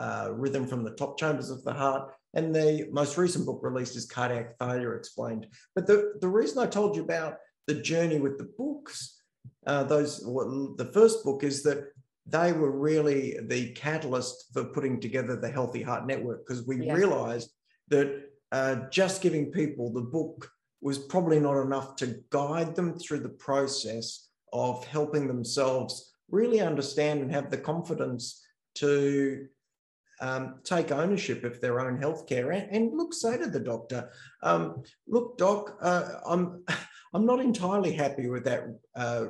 uh, 0.00 0.30
rhythm 0.32 0.66
from 0.66 0.82
the 0.82 0.92
top 0.92 1.18
chambers 1.18 1.50
of 1.50 1.62
the 1.62 1.72
heart. 1.72 2.12
And 2.34 2.54
the 2.54 2.88
most 2.90 3.18
recent 3.18 3.46
book 3.46 3.60
released 3.62 3.94
is 3.94 4.06
Cardiac 4.06 4.58
Failure 4.58 4.96
Explained. 4.96 5.46
But 5.74 5.86
the, 5.86 6.14
the 6.20 6.28
reason 6.28 6.58
I 6.58 6.66
told 6.66 6.96
you 6.96 7.02
about 7.02 7.36
the 7.66 7.74
journey 7.74 8.18
with 8.18 8.38
the 8.38 8.50
books, 8.58 9.20
uh, 9.66 9.84
those 9.84 10.22
well, 10.26 10.74
the 10.76 10.92
first 10.92 11.24
book 11.24 11.44
is 11.44 11.62
that 11.62 11.88
they 12.26 12.52
were 12.52 12.70
really 12.70 13.38
the 13.46 13.72
catalyst 13.72 14.52
for 14.52 14.64
putting 14.64 15.00
together 15.00 15.36
the 15.36 15.50
Healthy 15.50 15.82
Heart 15.82 16.06
Network 16.06 16.46
because 16.46 16.66
we 16.66 16.86
yeah. 16.86 16.94
realized 16.94 17.50
that 17.88 18.30
uh, 18.52 18.76
just 18.90 19.22
giving 19.22 19.50
people 19.50 19.92
the 19.92 20.00
book 20.00 20.50
was 20.80 20.98
probably 20.98 21.40
not 21.40 21.60
enough 21.62 21.96
to 21.96 22.20
guide 22.30 22.74
them 22.74 22.98
through 22.98 23.20
the 23.20 23.28
process 23.28 24.28
of 24.52 24.84
helping 24.84 25.26
themselves 25.26 26.12
really 26.30 26.60
understand 26.60 27.20
and 27.20 27.32
have 27.32 27.50
the 27.50 27.56
confidence 27.56 28.44
to 28.74 29.46
um, 30.20 30.56
take 30.64 30.92
ownership 30.92 31.44
of 31.44 31.60
their 31.60 31.80
own 31.80 31.98
healthcare 31.98 32.54
and, 32.54 32.70
and 32.70 32.96
look, 32.96 33.12
say 33.12 33.36
to 33.36 33.46
the 33.46 33.60
doctor, 33.60 34.10
um, 34.42 34.82
look, 35.06 35.36
doc, 35.38 35.76
uh, 35.80 36.08
I'm, 36.26 36.64
I'm 37.14 37.26
not 37.26 37.40
entirely 37.40 37.92
happy 37.92 38.28
with 38.28 38.44
that 38.44 38.64
uh, 38.96 39.26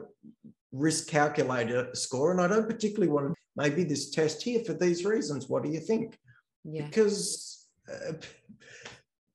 risk 0.71 1.09
calculator 1.09 1.88
score, 1.95 2.31
and 2.31 2.40
I 2.40 2.49
don't 2.49 2.68
particularly 2.68 3.12
want 3.12 3.35
maybe 3.57 3.85
this 3.85 4.11
test 4.11 4.42
here 4.42 4.62
for 4.64 4.75
these 4.75 5.05
reasons. 5.05 5.49
What 5.49 5.62
do 5.62 5.71
you 5.71 5.81
think? 5.81 6.16
Yeah. 6.64 6.87
Because 6.87 7.68
uh, 7.92 8.12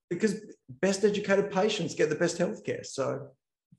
because 0.09 0.41
best 0.69 1.03
educated 1.03 1.51
patients 1.51 1.95
get 1.95 2.09
the 2.09 2.15
best 2.15 2.37
healthcare. 2.37 2.85
So 2.85 3.27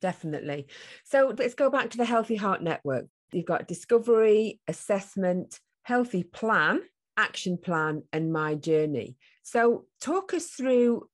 definitely. 0.01 0.67
So 1.05 1.35
let's 1.37 1.55
go 1.55 1.71
back 1.71 1.91
to 1.91 1.97
the 1.97 2.05
Healthy 2.05 2.37
Heart 2.37 2.63
Network. 2.63 3.07
You've 3.33 3.47
got 3.47 3.69
discovery, 3.69 4.61
assessment, 4.69 5.61
healthy 5.83 6.23
plan, 6.23 6.81
action 7.17 7.59
plan 7.59 8.03
and 8.13 8.33
my 8.33 8.55
journey. 8.55 9.17
So 9.43 9.87
talk 10.01 10.35
us 10.35 10.47
through 10.47 11.09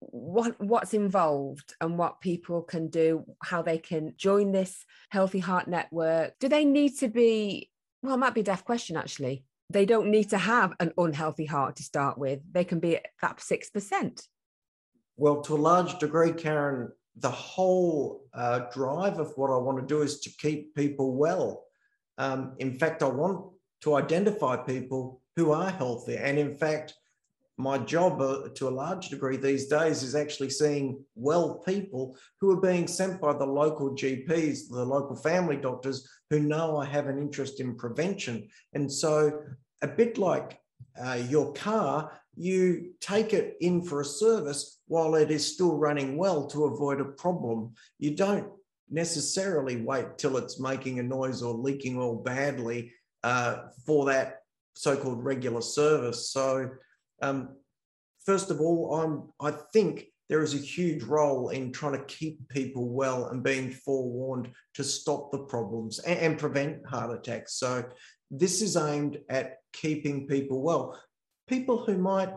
what 0.00 0.60
what's 0.60 0.94
involved 0.94 1.74
and 1.80 1.98
what 1.98 2.20
people 2.20 2.62
can 2.62 2.88
do, 2.88 3.24
how 3.42 3.62
they 3.62 3.78
can 3.78 4.14
join 4.16 4.52
this 4.52 4.84
healthy 5.10 5.38
heart 5.38 5.68
network. 5.68 6.34
Do 6.40 6.48
they 6.48 6.64
need 6.64 6.98
to 6.98 7.08
be 7.08 7.70
well, 8.02 8.14
it 8.14 8.18
might 8.18 8.34
be 8.34 8.40
a 8.40 8.44
deaf 8.44 8.64
question 8.64 8.96
actually. 8.96 9.44
They 9.68 9.84
don't 9.84 10.10
need 10.10 10.30
to 10.30 10.38
have 10.38 10.72
an 10.80 10.92
unhealthy 10.98 11.44
heart 11.44 11.76
to 11.76 11.82
start 11.82 12.18
with. 12.18 12.40
They 12.50 12.64
can 12.64 12.80
be 12.80 12.96
at 12.96 13.06
that 13.22 13.40
six 13.40 13.70
percent. 13.70 14.26
Well, 15.16 15.42
to 15.42 15.54
a 15.54 15.58
large 15.58 15.98
degree, 15.98 16.32
Karen, 16.32 16.92
the 17.16 17.30
whole 17.30 18.24
uh, 18.32 18.60
drive 18.72 19.18
of 19.18 19.32
what 19.36 19.50
I 19.50 19.58
want 19.58 19.78
to 19.78 19.86
do 19.86 20.02
is 20.02 20.20
to 20.20 20.30
keep 20.30 20.74
people 20.74 21.14
well. 21.14 21.64
Um, 22.16 22.54
in 22.58 22.78
fact, 22.78 23.02
I 23.02 23.08
want 23.08 23.44
to 23.82 23.96
identify 23.96 24.56
people 24.56 25.20
who 25.36 25.52
are 25.52 25.70
healthy. 25.70 26.16
And 26.16 26.38
in 26.38 26.56
fact, 26.56 26.94
my 27.60 27.78
job 27.78 28.20
uh, 28.20 28.48
to 28.54 28.68
a 28.68 28.70
large 28.70 29.08
degree 29.08 29.36
these 29.36 29.66
days 29.66 30.02
is 30.02 30.14
actually 30.14 30.50
seeing 30.50 31.04
well 31.14 31.58
people 31.66 32.16
who 32.40 32.50
are 32.50 32.60
being 32.60 32.86
sent 32.86 33.20
by 33.20 33.32
the 33.32 33.46
local 33.46 33.90
GPs, 33.90 34.68
the 34.68 34.84
local 34.84 35.16
family 35.16 35.56
doctors 35.56 36.08
who 36.30 36.40
know 36.40 36.78
I 36.78 36.86
have 36.86 37.06
an 37.06 37.18
interest 37.18 37.60
in 37.60 37.76
prevention. 37.76 38.48
And 38.72 38.90
so, 38.90 39.42
a 39.82 39.88
bit 39.88 40.18
like 40.18 40.58
uh, 41.02 41.20
your 41.28 41.52
car, 41.52 42.20
you 42.36 42.92
take 43.00 43.32
it 43.32 43.56
in 43.60 43.82
for 43.82 44.00
a 44.00 44.04
service 44.04 44.80
while 44.86 45.14
it 45.14 45.30
is 45.30 45.54
still 45.54 45.76
running 45.76 46.16
well 46.16 46.46
to 46.48 46.64
avoid 46.64 47.00
a 47.00 47.04
problem. 47.04 47.74
You 47.98 48.16
don't 48.16 48.48
necessarily 48.90 49.76
wait 49.76 50.18
till 50.18 50.36
it's 50.36 50.60
making 50.60 50.98
a 50.98 51.02
noise 51.02 51.42
or 51.42 51.54
leaking 51.54 51.98
oil 51.98 52.16
badly 52.16 52.92
uh, 53.22 53.68
for 53.86 54.06
that 54.06 54.38
so-called 54.74 55.22
regular 55.22 55.60
service. 55.60 56.30
So, 56.30 56.70
um, 57.22 57.56
first 58.24 58.50
of 58.50 58.60
all, 58.60 59.00
I'm 59.00 59.32
I 59.40 59.56
think 59.72 60.06
there 60.28 60.42
is 60.42 60.54
a 60.54 60.58
huge 60.58 61.02
role 61.02 61.48
in 61.48 61.72
trying 61.72 61.98
to 61.98 62.04
keep 62.04 62.48
people 62.48 62.88
well 62.88 63.26
and 63.28 63.42
being 63.42 63.70
forewarned 63.70 64.52
to 64.74 64.84
stop 64.84 65.32
the 65.32 65.40
problems 65.40 65.98
and, 65.98 66.18
and 66.20 66.38
prevent 66.38 66.86
heart 66.86 67.18
attacks. 67.18 67.54
So, 67.54 67.84
this 68.30 68.62
is 68.62 68.76
aimed 68.76 69.18
at 69.28 69.56
keeping 69.72 70.26
people 70.26 70.62
well. 70.62 71.00
People 71.48 71.84
who 71.84 71.98
might 71.98 72.32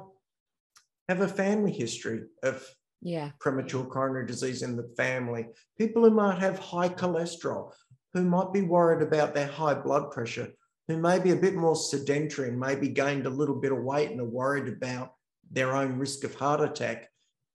have 1.07 1.21
a 1.21 1.27
family 1.27 1.71
history 1.71 2.23
of 2.41 2.65
yeah. 3.01 3.31
premature 3.39 3.85
coronary 3.85 4.25
disease 4.25 4.63
in 4.63 4.75
the 4.75 4.91
family, 4.97 5.47
people 5.77 6.03
who 6.03 6.09
might 6.09 6.39
have 6.39 6.57
high 6.57 6.89
cholesterol, 6.89 7.71
who 8.13 8.23
might 8.23 8.53
be 8.53 8.61
worried 8.61 9.05
about 9.05 9.35
their 9.35 9.47
high 9.47 9.73
blood 9.73 10.11
pressure, 10.11 10.49
who 10.87 10.97
may 10.97 11.19
be 11.19 11.31
a 11.31 11.35
bit 11.35 11.55
more 11.55 11.75
sedentary 11.75 12.49
and 12.49 12.59
maybe 12.59 12.89
gained 12.89 13.25
a 13.25 13.29
little 13.29 13.55
bit 13.55 13.71
of 13.71 13.83
weight 13.83 14.11
and 14.11 14.19
are 14.19 14.25
worried 14.25 14.67
about 14.67 15.13
their 15.51 15.75
own 15.75 15.97
risk 15.97 16.23
of 16.23 16.35
heart 16.35 16.61
attack, 16.61 17.09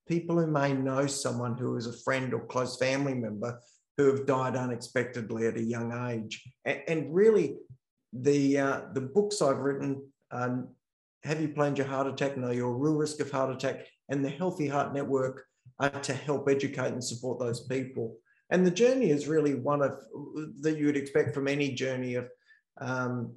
people 0.07 0.39
who 0.39 0.47
may 0.47 0.73
know 0.73 1.07
someone 1.07 1.57
who 1.57 1.77
is 1.77 1.87
a 1.87 1.99
friend 2.05 2.33
or 2.33 2.41
close 2.47 2.79
family 2.79 3.15
member 3.15 3.61
who 3.97 4.07
have 4.07 4.27
died 4.27 4.57
unexpectedly 4.57 5.47
at 5.47 5.57
a 5.57 5.63
young 5.63 5.93
age. 6.11 6.43
And, 6.65 6.81
and 6.89 7.15
really, 7.15 7.57
the, 8.13 8.59
uh, 8.59 8.81
the 8.95 9.03
books 9.03 9.43
I've 9.43 9.59
written, 9.59 10.03
um, 10.31 10.69
Have 11.25 11.41
You 11.41 11.49
Planned 11.49 11.77
Your 11.77 11.89
Heart 11.89 12.07
Attack? 12.07 12.39
Know 12.39 12.51
Your 12.51 12.75
Real 12.75 12.95
Risk 12.95 13.21
of 13.21 13.31
Heart 13.31 13.57
Attack, 13.57 13.87
and 14.09 14.25
the 14.25 14.31
Healthy 14.31 14.69
Heart 14.69 14.95
Network 14.95 15.45
are 15.81 15.91
to 15.91 16.15
help 16.15 16.49
educate 16.49 16.93
and 16.93 17.05
support 17.05 17.39
those 17.39 17.67
people. 17.67 18.17
And 18.51 18.67
the 18.67 18.71
journey 18.71 19.11
is 19.11 19.29
really 19.29 19.55
one 19.55 19.83
of 19.83 19.99
that 20.61 20.79
you 20.79 20.87
would 20.87 20.97
expect 20.97 21.35
from 21.35 21.49
any 21.49 21.75
journey 21.75 22.15
of 22.15 22.29
um, 22.81 23.35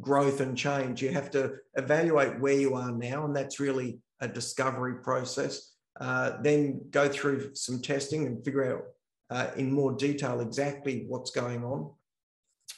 growth 0.00 0.40
and 0.40 0.56
change. 0.56 1.02
You 1.02 1.10
have 1.10 1.30
to 1.32 1.54
evaluate 1.74 2.40
where 2.40 2.58
you 2.58 2.74
are 2.74 2.92
now, 2.92 3.24
and 3.24 3.34
that's 3.34 3.60
really 3.60 3.98
a 4.20 4.28
discovery 4.28 4.96
process. 5.02 5.72
Uh, 6.00 6.32
then 6.42 6.82
go 6.90 7.08
through 7.08 7.54
some 7.54 7.80
testing 7.80 8.26
and 8.26 8.44
figure 8.44 8.76
out 8.76 8.82
uh, 9.30 9.50
in 9.56 9.72
more 9.72 9.92
detail 9.92 10.40
exactly 10.40 11.04
what's 11.08 11.30
going 11.30 11.64
on. 11.64 11.90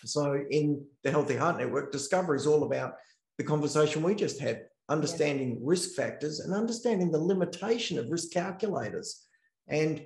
So, 0.05 0.41
in 0.51 0.85
the 1.03 1.11
Healthy 1.11 1.37
Heart 1.37 1.59
Network, 1.59 1.91
discovery 1.91 2.37
is 2.37 2.47
all 2.47 2.64
about 2.64 2.95
the 3.37 3.45
conversation 3.45 4.03
we 4.03 4.14
just 4.14 4.41
had, 4.41 4.67
understanding 4.88 5.59
risk 5.62 5.97
factors 5.97 6.41
and 6.41 6.55
understanding 6.55 7.11
the 7.11 7.19
limitation 7.19 7.99
of 7.99 8.11
risk 8.11 8.33
calculators. 8.33 9.25
And 9.67 10.03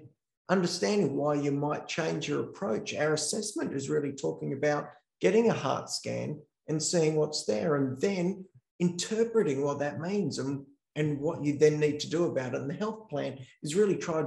understanding 0.48 1.16
why 1.16 1.34
you 1.34 1.50
might 1.50 1.88
change 1.88 2.28
your 2.28 2.40
approach. 2.40 2.94
Our 2.94 3.14
assessment 3.14 3.72
is 3.72 3.88
really 3.88 4.12
talking 4.12 4.52
about 4.52 4.90
getting 5.22 5.48
a 5.48 5.54
heart 5.54 5.88
scan 5.88 6.38
and 6.68 6.82
seeing 6.82 7.14
what's 7.14 7.44
there 7.44 7.76
and 7.76 7.98
then 8.00 8.44
interpreting 8.80 9.62
what 9.62 9.78
that 9.78 10.00
means 10.00 10.38
and, 10.38 10.66
and 10.96 11.18
what 11.20 11.42
you 11.44 11.56
then 11.56 11.78
need 11.78 12.00
to 12.00 12.10
do 12.10 12.24
about 12.24 12.54
it. 12.54 12.60
And 12.60 12.68
the 12.68 12.74
health 12.74 13.08
plan 13.08 13.38
is 13.62 13.76
really 13.76 13.96
tried 13.96 14.26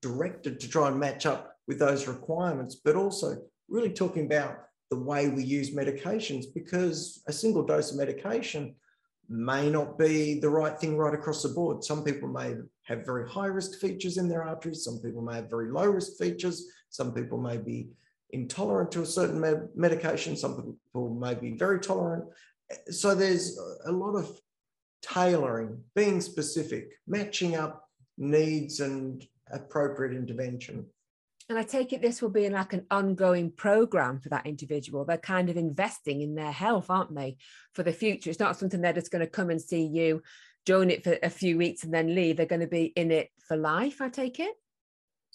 directed 0.00 0.60
to 0.60 0.68
try 0.68 0.88
and 0.88 0.98
match 0.98 1.26
up 1.26 1.56
with 1.66 1.80
those 1.80 2.06
requirements, 2.06 2.76
but 2.84 2.94
also 2.94 3.36
really 3.68 3.90
talking 3.90 4.26
about 4.26 4.58
the 4.90 4.98
way 4.98 5.28
we 5.28 5.42
use 5.42 5.74
medications 5.74 6.44
because 6.54 7.22
a 7.26 7.32
single 7.32 7.64
dose 7.64 7.90
of 7.90 7.98
medication 7.98 8.76
may 9.28 9.70
not 9.70 9.98
be 9.98 10.38
the 10.38 10.48
right 10.48 10.78
thing 10.78 10.96
right 10.96 11.14
across 11.14 11.42
the 11.42 11.48
board. 11.48 11.82
Some 11.82 12.04
people 12.04 12.28
may 12.28 12.54
have 12.84 13.04
very 13.04 13.28
high 13.28 13.46
risk 13.46 13.80
features 13.80 14.18
in 14.18 14.28
their 14.28 14.44
arteries, 14.44 14.84
some 14.84 15.00
people 15.00 15.22
may 15.22 15.36
have 15.36 15.50
very 15.50 15.72
low 15.72 15.86
risk 15.86 16.16
features, 16.18 16.64
some 16.90 17.12
people 17.12 17.38
may 17.38 17.56
be 17.56 17.88
intolerant 18.34 18.92
to 18.92 19.02
a 19.02 19.06
certain 19.06 19.40
med- 19.40 19.68
medication, 19.74 20.36
some 20.36 20.76
people 20.92 21.14
may 21.14 21.34
be 21.34 21.52
very 21.52 21.80
tolerant. 21.80 22.24
So 22.90 23.14
there's 23.14 23.58
a 23.86 23.92
lot 23.92 24.16
of 24.16 24.38
tailoring, 25.02 25.82
being 25.94 26.20
specific, 26.20 26.90
matching 27.06 27.56
up 27.56 27.88
needs 28.18 28.80
and 28.80 29.24
appropriate 29.50 30.16
intervention. 30.16 30.86
And 31.48 31.58
I 31.58 31.62
take 31.62 31.92
it 31.92 32.00
this 32.00 32.22
will 32.22 32.30
be 32.30 32.48
like 32.48 32.72
an 32.72 32.86
ongoing 32.90 33.50
program 33.50 34.18
for 34.18 34.30
that 34.30 34.46
individual. 34.46 35.04
They're 35.04 35.18
kind 35.18 35.50
of 35.50 35.58
investing 35.58 36.22
in 36.22 36.34
their 36.34 36.52
health, 36.52 36.88
aren't 36.88 37.14
they, 37.14 37.36
for 37.74 37.82
the 37.82 37.92
future? 37.92 38.30
It's 38.30 38.40
not 38.40 38.56
something 38.56 38.80
they're 38.80 38.94
just 38.94 39.10
going 39.10 39.20
to 39.24 39.30
come 39.30 39.50
and 39.50 39.60
see 39.60 39.84
you, 39.84 40.22
join 40.64 40.90
it 40.90 41.04
for 41.04 41.18
a 41.22 41.28
few 41.28 41.58
weeks 41.58 41.84
and 41.84 41.92
then 41.92 42.14
leave. 42.14 42.38
They're 42.38 42.46
going 42.46 42.62
to 42.62 42.66
be 42.66 42.86
in 42.86 43.10
it 43.10 43.28
for 43.46 43.58
life, 43.58 44.00
I 44.00 44.08
take 44.08 44.40
it. 44.40 44.54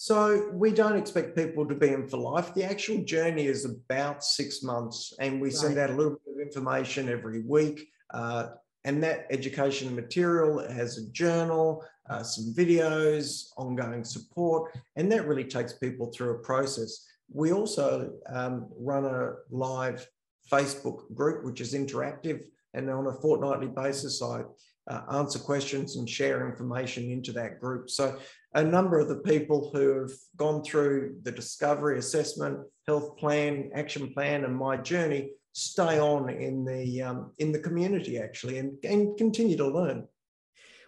So 0.01 0.49
we 0.53 0.71
don't 0.71 0.95
expect 0.95 1.35
people 1.35 1.67
to 1.67 1.75
be 1.75 1.89
in 1.89 2.07
for 2.07 2.15
life. 2.15 2.53
The 2.53 2.63
actual 2.63 3.03
journey 3.03 3.47
is 3.47 3.65
about 3.65 4.23
six 4.23 4.63
months, 4.63 5.13
and 5.19 5.41
we 5.41 5.49
right. 5.49 5.57
send 5.57 5.77
out 5.77 5.89
a 5.89 5.93
little 5.93 6.13
bit 6.25 6.35
of 6.35 6.39
information 6.39 7.09
every 7.09 7.41
week. 7.41 7.89
Uh, 8.13 8.51
and 8.85 9.03
that 9.03 9.27
education 9.29 9.93
material 9.93 10.65
has 10.71 10.97
a 10.97 11.11
journal, 11.11 11.83
uh, 12.09 12.23
some 12.23 12.53
videos, 12.53 13.49
ongoing 13.57 14.05
support, 14.05 14.71
and 14.95 15.11
that 15.11 15.27
really 15.27 15.43
takes 15.43 15.73
people 15.73 16.09
through 16.13 16.35
a 16.35 16.39
process. 16.39 17.05
We 17.29 17.51
also 17.51 18.13
um, 18.27 18.69
run 18.79 19.03
a 19.03 19.33
live 19.51 20.07
Facebook 20.49 21.13
group, 21.13 21.43
which 21.43 21.59
is 21.59 21.73
interactive, 21.73 22.45
and 22.73 22.89
on 22.89 23.07
a 23.07 23.13
fortnightly 23.19 23.67
basis, 23.67 24.21
I 24.21 24.43
uh, 24.89 25.01
answer 25.11 25.39
questions 25.39 25.97
and 25.97 26.09
share 26.09 26.49
information 26.49 27.11
into 27.11 27.31
that 27.33 27.59
group. 27.59 27.89
So, 27.89 28.17
a 28.53 28.63
number 28.63 28.99
of 28.99 29.07
the 29.07 29.17
people 29.17 29.71
who 29.73 30.01
have 30.01 30.11
gone 30.35 30.63
through 30.63 31.17
the 31.23 31.31
discovery 31.31 31.99
assessment, 31.99 32.59
health 32.87 33.17
plan, 33.17 33.69
action 33.75 34.11
plan, 34.13 34.43
and 34.43 34.55
my 34.55 34.77
journey 34.77 35.31
stay 35.53 35.99
on 35.99 36.29
in 36.29 36.63
the 36.65 37.01
um, 37.01 37.31
in 37.39 37.51
the 37.51 37.59
community 37.59 38.17
actually 38.17 38.57
and, 38.57 38.73
and 38.83 39.17
continue 39.17 39.57
to 39.57 39.67
learn. 39.67 40.07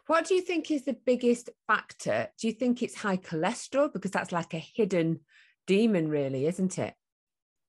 What 0.08 0.28
do 0.28 0.34
you 0.34 0.42
think 0.42 0.72
is 0.72 0.84
the 0.84 0.98
biggest 1.06 1.50
factor? 1.68 2.30
Do 2.40 2.48
you 2.48 2.54
think 2.54 2.82
it's 2.82 2.96
high 2.96 3.18
cholesterol 3.18 3.94
because 3.94 4.12
that's 4.12 4.32
like 4.32 4.54
a 4.54 4.60
hidden 4.60 5.22
demon, 5.68 6.10
really, 6.10 6.48
isn't 6.48 6.78
it? 6.80 6.96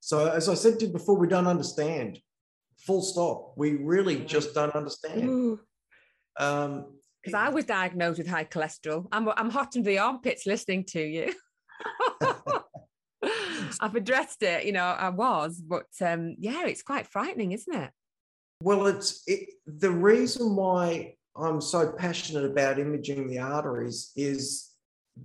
So, 0.00 0.28
as 0.28 0.48
I 0.48 0.55
said 0.55 0.78
to 0.81 0.87
you 0.87 0.92
before, 0.92 1.16
we 1.16 1.28
don't 1.28 1.46
understand. 1.46 2.18
Full 2.78 3.02
stop. 3.02 3.52
We 3.57 3.76
really 3.76 4.24
just 4.24 4.55
don't 4.55 4.74
understand. 4.74 5.59
Um, 6.38 6.87
because 7.22 7.35
I 7.35 7.50
was 7.50 7.64
diagnosed 7.64 8.18
with 8.18 8.26
high 8.28 8.44
cholesterol. 8.44 9.06
I'm 9.12 9.28
I'm 9.28 9.50
hot 9.50 9.76
in 9.76 9.82
the 9.82 9.98
armpits 9.98 10.46
listening 10.46 10.85
to 10.87 11.00
you. 11.00 11.32
I've 13.80 13.94
addressed 13.94 14.42
it, 14.42 14.64
you 14.64 14.72
know, 14.72 14.85
I 14.85 15.08
was, 15.08 15.61
but 15.61 15.87
um, 16.00 16.37
yeah, 16.38 16.66
it's 16.66 16.82
quite 16.82 17.06
frightening, 17.06 17.52
isn't 17.52 17.74
it? 17.74 17.90
Well, 18.62 18.87
it's 18.87 19.22
it, 19.26 19.50
the 19.66 19.90
reason 19.90 20.56
why 20.56 21.14
I'm 21.37 21.61
so 21.61 21.92
passionate 21.92 22.44
about 22.44 22.78
imaging 22.78 23.28
the 23.28 23.38
arteries 23.38 24.12
is 24.16 24.70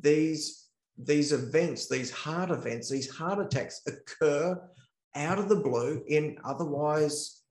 these 0.01 0.67
these 0.97 1.31
events, 1.31 1.87
these 1.87 2.11
heart 2.11 2.49
events, 2.49 2.89
these 2.89 3.09
heart 3.09 3.39
attacks 3.39 3.81
occur 3.87 4.59
out 5.15 5.39
of 5.39 5.49
the 5.49 5.55
blue 5.55 6.03
in 6.07 6.37
otherwise 6.43 7.41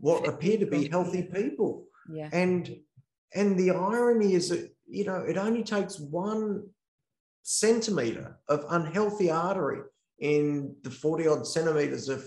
what 0.00 0.28
appear 0.28 0.58
to 0.58 0.66
be 0.66 0.88
healthy 0.88 1.22
people. 1.22 1.86
Yeah. 2.08 2.28
And 2.32 2.76
and 3.34 3.58
the 3.58 3.70
irony 3.70 4.34
is 4.34 4.48
that 4.50 4.70
you 4.88 5.04
know 5.04 5.16
it 5.16 5.36
only 5.36 5.62
takes 5.62 5.98
one 5.98 6.64
centimeter 7.42 8.38
of 8.48 8.64
unhealthy 8.70 9.30
artery 9.30 9.80
in 10.20 10.74
the 10.82 10.90
40 10.90 11.26
odd 11.26 11.46
centimeters 11.46 12.08
of 12.08 12.24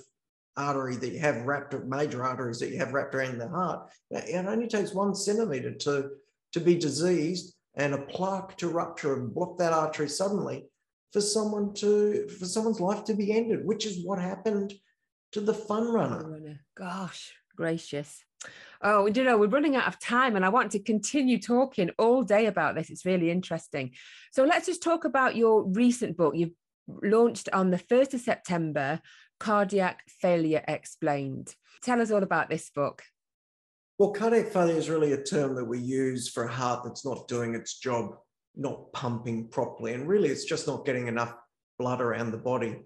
artery 0.57 0.95
that 0.95 1.11
you 1.11 1.19
have 1.19 1.45
wrapped, 1.45 1.73
major 1.85 2.23
arteries 2.23 2.59
that 2.59 2.69
you 2.69 2.77
have 2.77 2.93
wrapped 2.93 3.15
around 3.15 3.37
the 3.37 3.47
heart. 3.47 3.89
It 4.11 4.45
only 4.45 4.67
takes 4.67 4.93
one 4.93 5.15
centimeter 5.15 5.71
to, 5.71 6.11
to 6.53 6.59
be 6.59 6.75
diseased 6.75 7.55
and 7.75 7.93
a 7.93 8.01
plaque 8.01 8.57
to 8.57 8.69
rupture 8.69 9.15
and 9.15 9.33
block 9.33 9.57
that 9.57 9.73
artery 9.73 10.09
suddenly 10.09 10.65
for 11.11 11.21
someone 11.21 11.73
to 11.73 12.27
for 12.27 12.45
someone's 12.45 12.79
life 12.79 13.03
to 13.05 13.13
be 13.13 13.31
ended, 13.31 13.65
which 13.65 13.85
is 13.85 14.05
what 14.05 14.19
happened 14.19 14.73
to 15.31 15.41
the 15.41 15.53
fun 15.53 15.91
runner. 15.91 16.21
Oh, 16.25 16.55
Gosh, 16.75 17.33
gracious. 17.55 18.23
Oh, 18.87 19.07
you 19.07 19.23
know, 19.23 19.35
we're 19.35 19.47
running 19.47 19.75
out 19.75 19.87
of 19.87 19.99
time 19.99 20.35
and 20.35 20.45
I 20.45 20.49
want 20.49 20.71
to 20.73 20.79
continue 20.79 21.39
talking 21.41 21.89
all 21.97 22.21
day 22.21 22.45
about 22.45 22.75
this. 22.75 22.91
It's 22.91 23.03
really 23.03 23.31
interesting. 23.31 23.93
So 24.31 24.43
let's 24.43 24.67
just 24.67 24.83
talk 24.83 25.05
about 25.05 25.35
your 25.35 25.63
recent 25.63 26.15
book. 26.15 26.35
You've 26.35 26.53
launched 26.87 27.49
on 27.51 27.71
the 27.71 27.79
1st 27.79 28.13
of 28.13 28.19
September, 28.19 29.01
Cardiac 29.39 30.03
Failure 30.07 30.63
Explained. 30.67 31.55
Tell 31.81 31.99
us 31.99 32.11
all 32.11 32.21
about 32.21 32.47
this 32.47 32.69
book. 32.69 33.01
Well, 33.97 34.11
cardiac 34.11 34.49
failure 34.49 34.77
is 34.77 34.87
really 34.87 35.13
a 35.13 35.23
term 35.23 35.55
that 35.55 35.65
we 35.65 35.79
use 35.79 36.29
for 36.29 36.43
a 36.43 36.51
heart 36.51 36.83
that's 36.83 37.03
not 37.03 37.27
doing 37.27 37.55
its 37.55 37.79
job, 37.79 38.17
not 38.55 38.93
pumping 38.93 39.47
properly. 39.47 39.93
And 39.93 40.07
really, 40.07 40.29
it's 40.29 40.45
just 40.45 40.67
not 40.67 40.85
getting 40.85 41.07
enough 41.07 41.33
blood 41.79 42.01
around 42.01 42.29
the 42.29 42.37
body. 42.37 42.83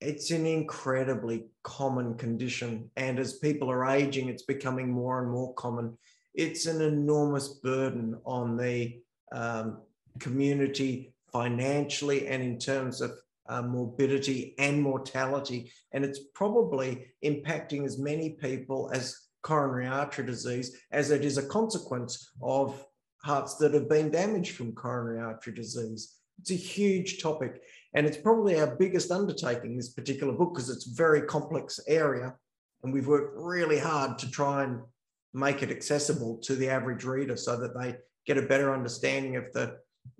It's 0.00 0.30
an 0.30 0.46
incredibly 0.46 1.46
common 1.62 2.14
condition. 2.14 2.90
And 2.96 3.18
as 3.18 3.38
people 3.38 3.70
are 3.70 3.86
aging, 3.86 4.28
it's 4.28 4.44
becoming 4.44 4.90
more 4.90 5.22
and 5.22 5.30
more 5.30 5.52
common. 5.54 5.96
It's 6.34 6.66
an 6.66 6.80
enormous 6.80 7.48
burden 7.48 8.18
on 8.24 8.56
the 8.56 9.00
um, 9.32 9.82
community 10.18 11.12
financially 11.32 12.28
and 12.28 12.42
in 12.42 12.58
terms 12.58 13.00
of 13.00 13.12
uh, 13.48 13.62
morbidity 13.62 14.54
and 14.58 14.80
mortality. 14.80 15.70
And 15.92 16.04
it's 16.04 16.20
probably 16.34 17.08
impacting 17.24 17.84
as 17.84 17.98
many 17.98 18.30
people 18.30 18.90
as 18.94 19.18
coronary 19.42 19.86
artery 19.86 20.24
disease 20.24 20.76
as 20.92 21.10
it 21.10 21.24
is 21.24 21.36
a 21.36 21.46
consequence 21.46 22.32
of 22.42 22.86
hearts 23.22 23.56
that 23.56 23.74
have 23.74 23.88
been 23.88 24.10
damaged 24.10 24.56
from 24.56 24.72
coronary 24.72 25.20
artery 25.20 25.52
disease. 25.52 26.19
It's 26.40 26.50
a 26.50 26.54
huge 26.54 27.22
topic. 27.22 27.62
And 27.94 28.06
it's 28.06 28.16
probably 28.16 28.58
our 28.58 28.76
biggest 28.76 29.10
undertaking, 29.10 29.76
this 29.76 29.92
particular 29.92 30.32
book, 30.32 30.54
because 30.54 30.70
it's 30.70 30.86
a 30.86 30.94
very 30.94 31.22
complex 31.22 31.80
area. 31.88 32.34
And 32.82 32.92
we've 32.92 33.08
worked 33.08 33.36
really 33.36 33.78
hard 33.78 34.18
to 34.18 34.30
try 34.30 34.64
and 34.64 34.80
make 35.34 35.62
it 35.62 35.70
accessible 35.70 36.38
to 36.38 36.54
the 36.54 36.68
average 36.68 37.04
reader 37.04 37.36
so 37.36 37.56
that 37.58 37.78
they 37.78 37.96
get 38.26 38.38
a 38.38 38.46
better 38.46 38.72
understanding 38.72 39.36
of 39.36 39.52
the, 39.52 39.78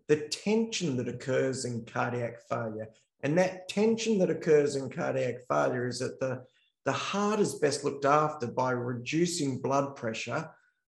the 0.08 0.28
tension 0.28 0.96
that 0.96 1.08
occurs 1.08 1.64
in 1.64 1.84
cardiac 1.84 2.36
failure 2.48 2.88
and 3.22 3.36
that 3.38 3.68
tension 3.68 4.18
that 4.18 4.30
occurs 4.30 4.76
in 4.76 4.90
cardiac 4.90 5.40
failure 5.48 5.86
is 5.86 5.98
that 5.98 6.18
the, 6.20 6.42
the 6.84 6.92
heart 6.92 7.40
is 7.40 7.56
best 7.56 7.84
looked 7.84 8.04
after 8.04 8.46
by 8.46 8.70
reducing 8.70 9.60
blood 9.60 9.96
pressure 9.96 10.48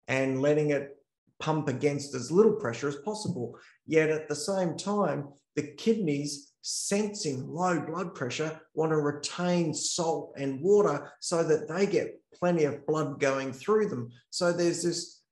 and 0.09 0.43
letting 0.43 0.71
it 0.71 0.97
pump 1.39 1.69
against 1.69 2.15
as 2.15 2.33
little 2.33 2.55
pressure 2.55 2.89
as 2.89 2.97
possible. 2.97 3.57
Yet 3.87 4.11
at 4.11 4.29
the 4.29 4.35
same 4.35 4.77
time, 4.77 5.29
the 5.55 5.63
kidneys, 5.63 6.53
sensing 6.63 7.49
low 7.49 7.81
blood 7.81 8.15
pressure, 8.15 8.61
want 8.75 8.91
to 8.91 8.97
retain 8.97 9.73
salt 9.73 10.33
and 10.37 10.61
water 10.61 11.13
so 11.21 11.45
that 11.45 11.69
they 11.69 11.87
get 11.87 12.21
plenty 12.35 12.65
of 12.65 12.87
blood 12.87 13.21
going 13.21 13.53
through 13.53 13.89
them. 13.89 14.11
So 14.31 14.53
there's 14.53 14.83
this, 14.83 15.23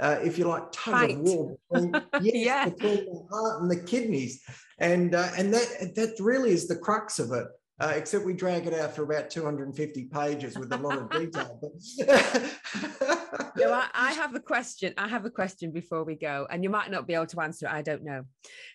uh, 0.00 0.18
if 0.22 0.38
you 0.38 0.44
like, 0.46 0.72
tug 0.72 0.94
Fight. 0.94 1.10
of 1.10 1.20
war 1.20 1.56
between, 1.70 1.92
yes, 2.22 2.34
yeah. 2.34 2.68
between 2.68 3.04
the 3.04 3.26
heart 3.30 3.62
and 3.62 3.70
the 3.70 3.82
kidneys 3.82 4.42
and 4.78 5.14
uh, 5.14 5.28
and 5.36 5.52
that 5.52 5.94
that 5.96 6.14
really 6.20 6.50
is 6.50 6.68
the 6.68 6.76
crux 6.76 7.18
of 7.18 7.32
it. 7.32 7.46
Uh, 7.80 7.92
except 7.94 8.24
we 8.24 8.32
drag 8.32 8.66
it 8.66 8.74
out 8.74 8.92
for 8.92 9.04
about 9.04 9.30
250 9.30 10.06
pages 10.06 10.58
with 10.58 10.72
a 10.72 10.76
lot 10.76 10.98
of 10.98 11.08
detail. 11.10 11.60
But 11.62 11.70
no, 13.56 13.72
I, 13.72 13.88
I, 13.94 14.12
have 14.12 14.34
a 14.34 14.40
question. 14.40 14.94
I 14.96 15.08
have 15.08 15.24
a 15.24 15.30
question 15.30 15.70
before 15.70 16.04
we 16.04 16.14
go, 16.14 16.46
and 16.50 16.62
you 16.62 16.70
might 16.70 16.90
not 16.90 17.06
be 17.06 17.14
able 17.14 17.26
to 17.26 17.40
answer 17.40 17.66
it. 17.66 17.72
I 17.72 17.82
don't 17.82 18.04
know. 18.04 18.24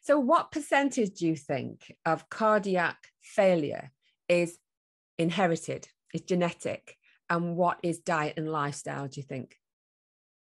So, 0.04 0.20
what 0.20 0.52
percentage 0.52 1.20
do 1.20 1.28
you 1.28 1.36
think 1.36 1.96
of 2.06 2.30
cardiac 2.30 2.98
failure 3.22 3.92
is 4.28 4.58
inherited, 5.18 5.88
is 6.13 6.22
genetic, 6.22 6.98
and 7.30 7.56
what 7.56 7.80
is 7.84 8.00
diet 8.00 8.36
and 8.38 8.52
lifestyle? 8.52 9.08
Do 9.08 9.20
you 9.20 9.24
think? 9.24 9.56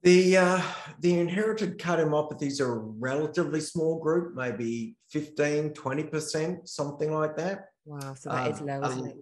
The, 0.03 0.37
uh, 0.37 0.61
the 0.99 1.19
inherited 1.19 1.77
cardiomyopathies 1.77 2.59
are 2.59 2.73
a 2.73 2.79
relatively 2.79 3.61
small 3.61 3.99
group, 3.99 4.35
maybe 4.35 4.95
15, 5.11 5.71
20%, 5.71 6.67
something 6.67 7.13
like 7.13 7.37
that. 7.37 7.65
Wow, 7.85 8.15
so 8.15 8.29
that 8.29 8.47
uh, 8.47 8.49
is 8.51 8.61
low, 8.61 8.81
isn't 8.83 9.07
it? 9.07 9.17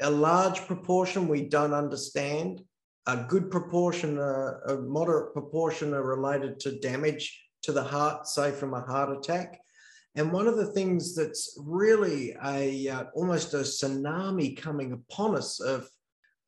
A 0.00 0.10
large 0.10 0.66
proportion 0.66 1.28
we 1.28 1.42
don't 1.42 1.74
understand. 1.74 2.62
A 3.06 3.24
good 3.28 3.50
proportion, 3.50 4.18
uh, 4.18 4.58
a 4.68 4.76
moderate 4.78 5.32
proportion 5.32 5.94
are 5.94 6.02
related 6.02 6.58
to 6.60 6.78
damage 6.80 7.40
to 7.62 7.72
the 7.72 7.84
heart, 7.84 8.26
say 8.26 8.50
from 8.50 8.74
a 8.74 8.80
heart 8.80 9.16
attack. 9.16 9.60
And 10.14 10.32
one 10.32 10.48
of 10.48 10.56
the 10.56 10.72
things 10.72 11.14
that's 11.14 11.58
really 11.62 12.34
a 12.44 12.88
uh, 12.88 13.04
almost 13.14 13.54
a 13.54 13.58
tsunami 13.58 14.56
coming 14.56 14.92
upon 14.92 15.36
us 15.36 15.60
of, 15.60 15.88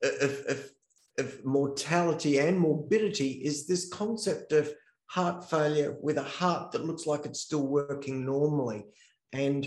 of, 0.02 0.44
of 0.48 0.70
of 1.18 1.44
mortality 1.44 2.38
and 2.38 2.58
morbidity 2.58 3.30
is 3.44 3.66
this 3.66 3.88
concept 3.88 4.52
of 4.52 4.72
heart 5.06 5.48
failure 5.48 5.96
with 6.00 6.16
a 6.18 6.22
heart 6.22 6.72
that 6.72 6.84
looks 6.84 7.06
like 7.06 7.26
it's 7.26 7.40
still 7.40 7.66
working 7.66 8.24
normally. 8.24 8.84
And 9.32 9.66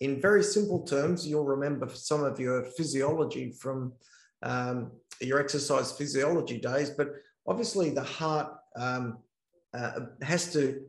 in 0.00 0.20
very 0.20 0.42
simple 0.42 0.84
terms, 0.84 1.26
you'll 1.26 1.44
remember 1.44 1.88
some 1.88 2.22
of 2.22 2.38
your 2.38 2.64
physiology 2.64 3.52
from 3.52 3.94
um, 4.42 4.92
your 5.20 5.40
exercise 5.40 5.92
physiology 5.92 6.58
days, 6.58 6.90
but 6.90 7.08
obviously 7.46 7.90
the 7.90 8.02
heart 8.02 8.52
um, 8.76 9.18
uh, 9.74 10.00
has 10.22 10.52
to 10.52 10.82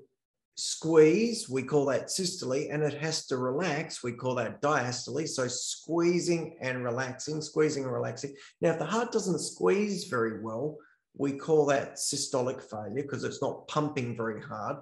squeeze, 0.57 1.47
we 1.47 1.61
call 1.61 1.85
that 1.85 2.09
systole, 2.09 2.53
and 2.71 2.81
it 2.83 2.95
has 2.95 3.27
to 3.27 3.37
relax, 3.37 4.03
we 4.03 4.11
call 4.11 4.35
that 4.35 4.61
diastole. 4.61 5.27
So 5.27 5.47
squeezing 5.47 6.57
and 6.61 6.83
relaxing, 6.83 7.41
squeezing 7.41 7.83
and 7.83 7.93
relaxing. 7.93 8.35
Now, 8.59 8.71
if 8.71 8.79
the 8.79 8.85
heart 8.85 9.11
doesn't 9.11 9.39
squeeze 9.39 10.05
very 10.05 10.41
well, 10.41 10.77
we 11.15 11.33
call 11.33 11.65
that 11.67 11.95
systolic 11.95 12.61
failure 12.61 13.03
because 13.03 13.23
it's 13.23 13.41
not 13.41 13.67
pumping 13.67 14.15
very 14.15 14.41
hard. 14.41 14.77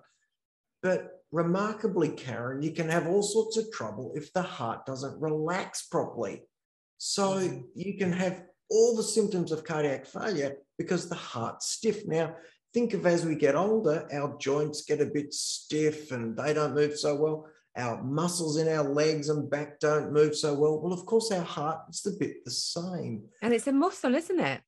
But 0.82 1.24
remarkably, 1.32 2.10
Karen, 2.10 2.62
you 2.62 2.72
can 2.72 2.90
have 2.90 3.08
all 3.08 3.24
sorts 3.24 3.58
of 3.58 3.72
trouble 3.72 4.14
if 4.16 4.32
the 4.34 4.42
heart 4.42 4.86
doesn't 4.86 5.20
relax 5.20 5.88
properly. 5.88 6.44
So 6.98 7.40
mm-hmm. 7.40 7.62
you 7.76 7.98
can 7.98 8.12
have 8.14 8.44
all 8.70 8.96
the 8.96 9.04
symptoms 9.04 9.52
of 9.52 9.64
cardiac 9.64 10.06
failure 10.06 10.58
because 10.78 11.08
the 11.08 11.16
heart's 11.16 11.70
stiff. 11.70 12.06
Now, 12.08 12.36
think 12.74 12.94
of 12.94 13.06
as 13.06 13.26
we 13.26 13.36
get 13.36 13.56
older, 13.56 14.08
our 14.12 14.38
joints 14.38 14.84
get 14.84 15.02
a 15.02 15.06
bit 15.06 15.34
stiff 15.34 16.12
and 16.12 16.36
they 16.36 16.54
don't 16.54 16.76
move 16.76 16.98
so 16.98 17.16
well. 17.16 17.48
Our 17.78 18.02
muscles 18.04 18.58
in 18.58 18.70
our 18.70 18.84
legs 18.84 19.30
and 19.30 19.50
back 19.50 19.80
don't 19.80 20.14
move 20.14 20.36
so 20.36 20.54
well. 20.54 20.80
Well, 20.80 20.94
of 20.94 21.06
course, 21.06 21.32
our 21.32 21.44
heart 21.44 21.82
is 21.90 22.06
a 22.06 22.18
bit 22.18 22.44
the 22.46 22.52
same. 22.52 23.24
And 23.42 23.54
it's 23.54 23.68
a 23.68 23.74
muscle, 23.74 24.16
isn't 24.16 24.40
it? 24.40 24.62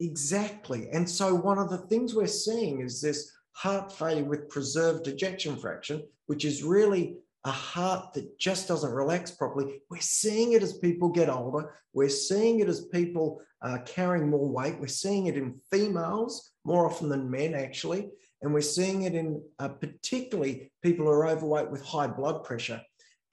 Exactly. 0.00 0.88
And 0.92 1.08
so, 1.08 1.34
one 1.34 1.58
of 1.58 1.70
the 1.70 1.78
things 1.78 2.14
we're 2.14 2.26
seeing 2.26 2.80
is 2.80 3.00
this 3.00 3.30
heart 3.52 3.92
failure 3.92 4.24
with 4.24 4.50
preserved 4.50 5.06
ejection 5.08 5.56
fraction, 5.56 6.02
which 6.26 6.44
is 6.44 6.62
really 6.62 7.16
a 7.44 7.50
heart 7.50 8.14
that 8.14 8.38
just 8.38 8.68
doesn't 8.68 8.92
relax 8.92 9.30
properly. 9.30 9.80
We're 9.90 10.00
seeing 10.00 10.52
it 10.52 10.62
as 10.62 10.78
people 10.78 11.10
get 11.10 11.28
older. 11.28 11.74
We're 11.92 12.08
seeing 12.08 12.60
it 12.60 12.68
as 12.68 12.86
people 12.86 13.42
are 13.60 13.80
carrying 13.80 14.30
more 14.30 14.48
weight. 14.48 14.78
We're 14.80 14.86
seeing 14.86 15.26
it 15.26 15.36
in 15.36 15.60
females 15.70 16.52
more 16.64 16.86
often 16.86 17.08
than 17.08 17.30
men, 17.30 17.54
actually. 17.54 18.08
And 18.40 18.52
we're 18.52 18.62
seeing 18.62 19.02
it 19.02 19.14
in 19.14 19.42
uh, 19.58 19.68
particularly 19.68 20.72
people 20.82 21.04
who 21.04 21.12
are 21.12 21.28
overweight 21.28 21.70
with 21.70 21.84
high 21.84 22.06
blood 22.06 22.44
pressure. 22.44 22.80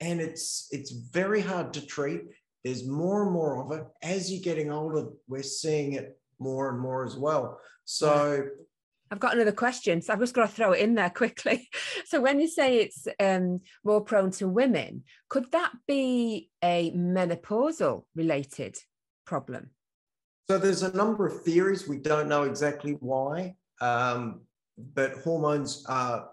And 0.00 0.20
it's, 0.20 0.68
it's 0.70 0.90
very 0.90 1.40
hard 1.40 1.72
to 1.74 1.86
treat. 1.86 2.22
There's 2.64 2.86
more 2.86 3.22
and 3.22 3.32
more 3.32 3.64
of 3.64 3.78
it. 3.78 3.86
As 4.02 4.30
you're 4.30 4.42
getting 4.42 4.70
older, 4.70 5.08
we're 5.26 5.42
seeing 5.42 5.94
it 5.94 6.18
more 6.38 6.70
and 6.70 6.80
more 6.80 7.04
as 7.04 7.16
well. 7.16 7.58
So, 7.84 8.46
I've 9.12 9.20
got 9.20 9.34
another 9.34 9.52
question, 9.52 10.00
so 10.00 10.14
I've 10.14 10.20
just 10.20 10.32
got 10.32 10.48
to 10.48 10.52
throw 10.52 10.72
it 10.72 10.80
in 10.80 10.94
there 10.94 11.10
quickly. 11.10 11.68
So, 12.06 12.20
when 12.20 12.40
you 12.40 12.48
say 12.48 12.78
it's 12.78 13.06
um, 13.20 13.60
more 13.84 14.00
prone 14.00 14.30
to 14.32 14.48
women, 14.48 15.04
could 15.28 15.50
that 15.52 15.72
be 15.86 16.50
a 16.62 16.90
menopausal 16.92 18.04
related 18.14 18.76
problem? 19.24 19.70
So 20.48 20.58
there's 20.58 20.82
a 20.82 20.94
number 20.94 21.26
of 21.26 21.42
theories. 21.42 21.88
We 21.88 21.98
don't 21.98 22.28
know 22.28 22.42
exactly 22.42 22.96
why, 23.00 23.54
um, 23.80 24.42
but 24.94 25.12
hormones 25.24 25.86
are 25.88 26.28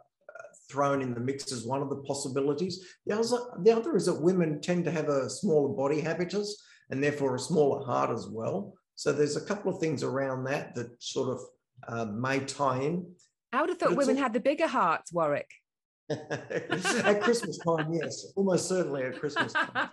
thrown 0.69 1.01
in 1.01 1.13
the 1.13 1.19
mix 1.19 1.51
as 1.51 1.65
one 1.65 1.81
of 1.81 1.89
the 1.89 2.03
possibilities. 2.03 2.85
The 3.05 3.17
other, 3.17 3.37
the 3.61 3.71
other 3.71 3.95
is 3.95 4.05
that 4.05 4.21
women 4.21 4.59
tend 4.61 4.85
to 4.85 4.91
have 4.91 5.09
a 5.09 5.29
smaller 5.29 5.69
body 5.69 6.01
habitus 6.01 6.61
and 6.89 7.03
therefore 7.03 7.35
a 7.35 7.39
smaller 7.39 7.85
heart 7.85 8.11
as 8.11 8.27
well. 8.27 8.73
So 8.95 9.13
there's 9.13 9.37
a 9.37 9.45
couple 9.45 9.73
of 9.73 9.79
things 9.79 10.03
around 10.03 10.43
that 10.45 10.75
that 10.75 11.01
sort 11.01 11.29
of 11.29 11.39
uh, 11.87 12.05
may 12.05 12.39
tie 12.39 12.81
in. 12.81 13.13
I 13.51 13.61
would 13.61 13.69
have 13.69 13.79
thought 13.79 13.95
women 13.95 14.17
a- 14.17 14.21
had 14.21 14.33
the 14.33 14.39
bigger 14.39 14.67
hearts, 14.67 15.11
Warrick. 15.11 15.49
at 16.09 17.21
Christmas 17.21 17.57
time, 17.59 17.93
yes, 17.93 18.25
almost 18.35 18.67
certainly 18.67 19.03
at 19.03 19.19
Christmas 19.19 19.53
time. 19.53 19.89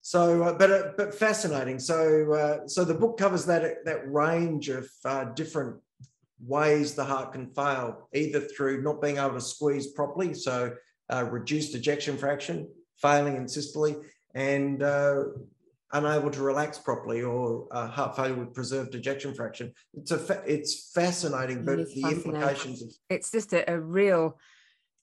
So, 0.00 0.44
uh, 0.44 0.52
but 0.56 0.70
uh, 0.70 0.92
but 0.96 1.14
fascinating. 1.14 1.78
So, 1.80 2.32
uh, 2.32 2.68
so 2.68 2.84
the 2.84 2.94
book 2.94 3.18
covers 3.18 3.44
that 3.46 3.84
that 3.84 4.10
range 4.10 4.68
of 4.68 4.88
uh, 5.04 5.24
different 5.34 5.76
ways 6.38 6.94
the 6.94 7.04
heart 7.04 7.32
can 7.32 7.48
fail, 7.48 8.08
either 8.14 8.40
through 8.40 8.82
not 8.82 9.02
being 9.02 9.18
able 9.18 9.34
to 9.34 9.40
squeeze 9.40 9.88
properly, 9.88 10.32
so 10.32 10.74
uh, 11.12 11.24
reduced 11.24 11.74
ejection 11.74 12.16
fraction, 12.16 12.68
failing 12.98 13.36
in 13.36 13.48
systole, 13.48 14.02
and 14.34 14.82
uh, 14.82 15.24
unable 15.92 16.30
to 16.30 16.42
relax 16.42 16.78
properly, 16.78 17.22
or 17.22 17.68
uh, 17.70 17.86
heart 17.86 18.16
failure 18.16 18.34
with 18.34 18.54
preserved 18.54 18.94
ejection 18.94 19.34
fraction. 19.34 19.72
It's 19.94 20.10
a 20.10 20.18
fa- 20.18 20.42
it's 20.46 20.90
fascinating, 20.92 21.64
but 21.64 21.76
the 21.76 22.02
fascinating. 22.02 22.34
implications. 22.34 23.00
It's 23.08 23.30
just 23.30 23.52
a, 23.52 23.70
a 23.70 23.78
real 23.78 24.38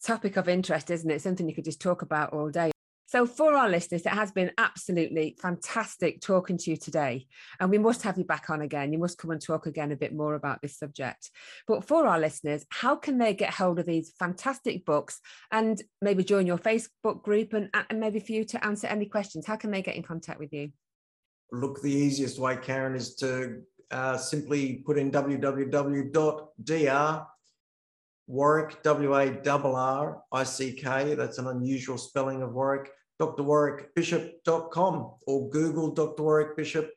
topic 0.04 0.36
of 0.36 0.50
interest, 0.50 0.92
isn't 0.92 1.10
it? 1.10 1.22
Something 1.22 1.48
you 1.48 1.56
could 1.56 1.66
just 1.66 1.82
talk 1.82 2.02
about 2.02 2.34
all 2.34 2.50
day. 2.50 2.73
So, 3.14 3.28
for 3.28 3.54
our 3.54 3.70
listeners, 3.70 4.08
it 4.08 4.12
has 4.12 4.32
been 4.32 4.50
absolutely 4.58 5.38
fantastic 5.40 6.20
talking 6.20 6.58
to 6.58 6.72
you 6.72 6.78
today. 6.78 7.28
And 7.60 7.70
we 7.70 7.78
must 7.78 8.02
have 8.02 8.18
you 8.18 8.24
back 8.24 8.50
on 8.50 8.64
again. 8.64 8.92
You 8.92 8.98
must 8.98 9.20
come 9.20 9.30
and 9.30 9.40
talk 9.40 9.68
again 9.68 9.92
a 9.92 9.96
bit 9.96 10.16
more 10.16 10.34
about 10.34 10.64
this 10.64 10.80
subject. 10.80 11.30
But 11.68 11.86
for 11.86 12.08
our 12.08 12.20
listeners, 12.20 12.66
how 12.70 12.96
can 12.96 13.20
they 13.20 13.36
get 13.36 13.54
hold 13.54 13.78
of 13.78 13.86
these 13.86 14.12
fantastic 14.18 14.84
books 14.84 15.22
and 15.52 15.80
maybe 16.02 16.24
join 16.24 16.48
your 16.48 16.58
Facebook 16.58 17.22
group 17.22 17.54
and, 17.54 17.70
and 17.92 18.00
maybe 18.00 18.20
for 18.20 18.32
you 18.32 18.46
to 18.46 18.66
answer 18.66 18.88
any 18.88 19.06
questions? 19.06 19.46
How 19.46 19.58
can 19.58 19.70
they 19.70 19.84
get 19.84 19.96
in 19.96 20.02
contact 20.02 20.40
with 20.40 20.52
you? 20.52 20.72
Look, 21.52 21.84
the 21.84 21.94
easiest 21.94 22.40
way, 22.40 22.58
Karen, 22.58 22.96
is 22.96 23.14
to 23.18 23.62
uh, 23.92 24.18
simply 24.18 24.82
put 24.88 24.98
in 24.98 25.12
www.dr 25.12 26.16
Warrick, 28.26 28.82
W 28.84 29.16
A 29.16 29.50
R 29.50 29.76
R 29.76 30.24
I 30.32 30.44
C 30.44 30.72
K. 30.74 31.14
That's 31.14 31.38
an 31.38 31.48
unusual 31.48 32.00
spelling 32.00 32.42
of 32.42 32.54
Warwick 32.54 32.90
drwarrickbishop.com 33.20 35.12
or 35.28 35.50
Google 35.50 35.92
Dr. 35.92 36.24
Warrick 36.24 36.58
Bishop. 36.58 36.92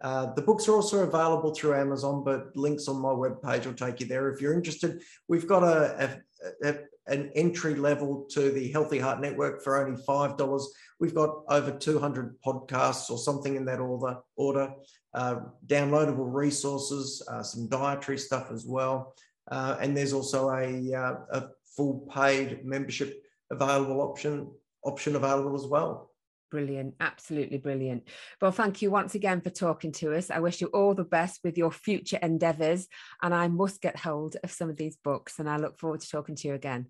Uh, 0.00 0.32
the 0.34 0.42
books 0.42 0.68
are 0.68 0.74
also 0.74 1.02
available 1.02 1.52
through 1.52 1.74
Amazon, 1.74 2.22
but 2.24 2.56
links 2.56 2.86
on 2.88 3.00
my 3.00 3.08
webpage 3.08 3.66
will 3.66 3.74
take 3.74 4.00
you 4.00 4.06
there 4.06 4.30
if 4.30 4.40
you're 4.40 4.54
interested. 4.54 5.02
We've 5.26 5.46
got 5.46 5.64
a, 5.64 6.20
a, 6.64 6.68
a 6.68 6.78
an 7.08 7.30
entry 7.34 7.74
level 7.74 8.26
to 8.30 8.50
the 8.50 8.70
Healthy 8.70 8.98
Heart 8.98 9.20
Network 9.20 9.62
for 9.62 9.84
only 9.84 10.00
$5. 10.02 10.64
We've 11.00 11.14
got 11.14 11.42
over 11.48 11.70
200 11.72 12.40
podcasts 12.42 13.10
or 13.10 13.18
something 13.18 13.56
in 13.56 13.64
that 13.64 13.80
order, 13.80 14.18
order 14.36 14.74
uh, 15.14 15.36
downloadable 15.66 16.32
resources, 16.32 17.22
uh, 17.30 17.42
some 17.42 17.68
dietary 17.68 18.18
stuff 18.18 18.50
as 18.52 18.66
well. 18.66 19.14
Uh, 19.50 19.76
and 19.80 19.96
there's 19.96 20.12
also 20.12 20.50
a, 20.50 20.94
uh, 20.94 21.14
a 21.32 21.48
full 21.76 22.06
paid 22.14 22.64
membership 22.64 23.22
available 23.50 24.02
option 24.02 24.50
option 24.88 25.16
available 25.16 25.54
as 25.54 25.66
well. 25.66 26.10
Brilliant, 26.50 26.94
absolutely 27.00 27.58
brilliant. 27.58 28.04
Well, 28.40 28.52
thank 28.52 28.80
you 28.80 28.90
once 28.90 29.14
again 29.14 29.42
for 29.42 29.50
talking 29.50 29.92
to 29.92 30.16
us. 30.16 30.30
I 30.30 30.38
wish 30.38 30.62
you 30.62 30.68
all 30.68 30.94
the 30.94 31.04
best 31.04 31.40
with 31.44 31.58
your 31.58 31.70
future 31.70 32.18
endeavours, 32.22 32.88
and 33.22 33.34
I 33.34 33.48
must 33.48 33.82
get 33.82 33.98
hold 33.98 34.36
of 34.42 34.50
some 34.50 34.70
of 34.70 34.76
these 34.76 34.96
books. 34.96 35.38
And 35.38 35.48
I 35.48 35.58
look 35.58 35.78
forward 35.78 36.00
to 36.00 36.08
talking 36.08 36.36
to 36.36 36.48
you 36.48 36.54
again. 36.54 36.86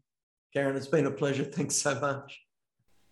Karen, 0.55 0.77
it's 0.77 0.87
been 0.87 1.07
a 1.07 1.11
pleasure. 1.11 1.45
Thanks 1.59 1.75
so 1.75 1.99
much. 1.99 2.41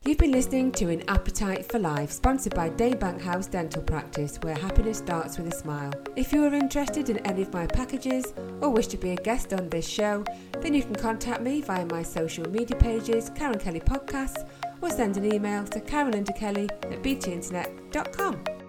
You've 0.04 0.18
been 0.18 0.30
listening 0.30 0.70
to 0.72 0.88
An 0.90 1.02
Appetite 1.08 1.66
for 1.66 1.80
Life, 1.80 2.12
sponsored 2.12 2.54
by 2.54 2.70
Daybank 2.70 3.20
House 3.20 3.48
Dental 3.48 3.82
Practice, 3.82 4.38
where 4.42 4.54
happiness 4.54 4.98
starts 4.98 5.36
with 5.36 5.52
a 5.52 5.56
smile. 5.56 5.92
If 6.14 6.32
you 6.32 6.44
are 6.44 6.54
interested 6.54 7.10
in 7.10 7.18
any 7.26 7.42
of 7.42 7.52
my 7.52 7.66
packages 7.66 8.32
or 8.60 8.68
wish 8.68 8.86
to 8.88 8.96
be 8.96 9.10
a 9.10 9.16
guest 9.16 9.52
on 9.52 9.68
this 9.68 9.88
show, 9.88 10.22
then 10.60 10.74
you 10.74 10.84
can 10.84 10.94
contact 10.94 11.40
me 11.40 11.60
via 11.60 11.84
my 11.86 12.04
social 12.04 12.48
media 12.48 12.76
pages, 12.76 13.32
Karen 13.34 13.58
Kelly 13.58 13.80
Podcasts, 13.80 14.48
or 14.80 14.90
send 14.90 15.16
an 15.16 15.32
email 15.32 15.64
to 15.64 15.80
karenlindakelly 15.80 16.70
at 16.92 17.02
btinternet.com. 17.02 18.65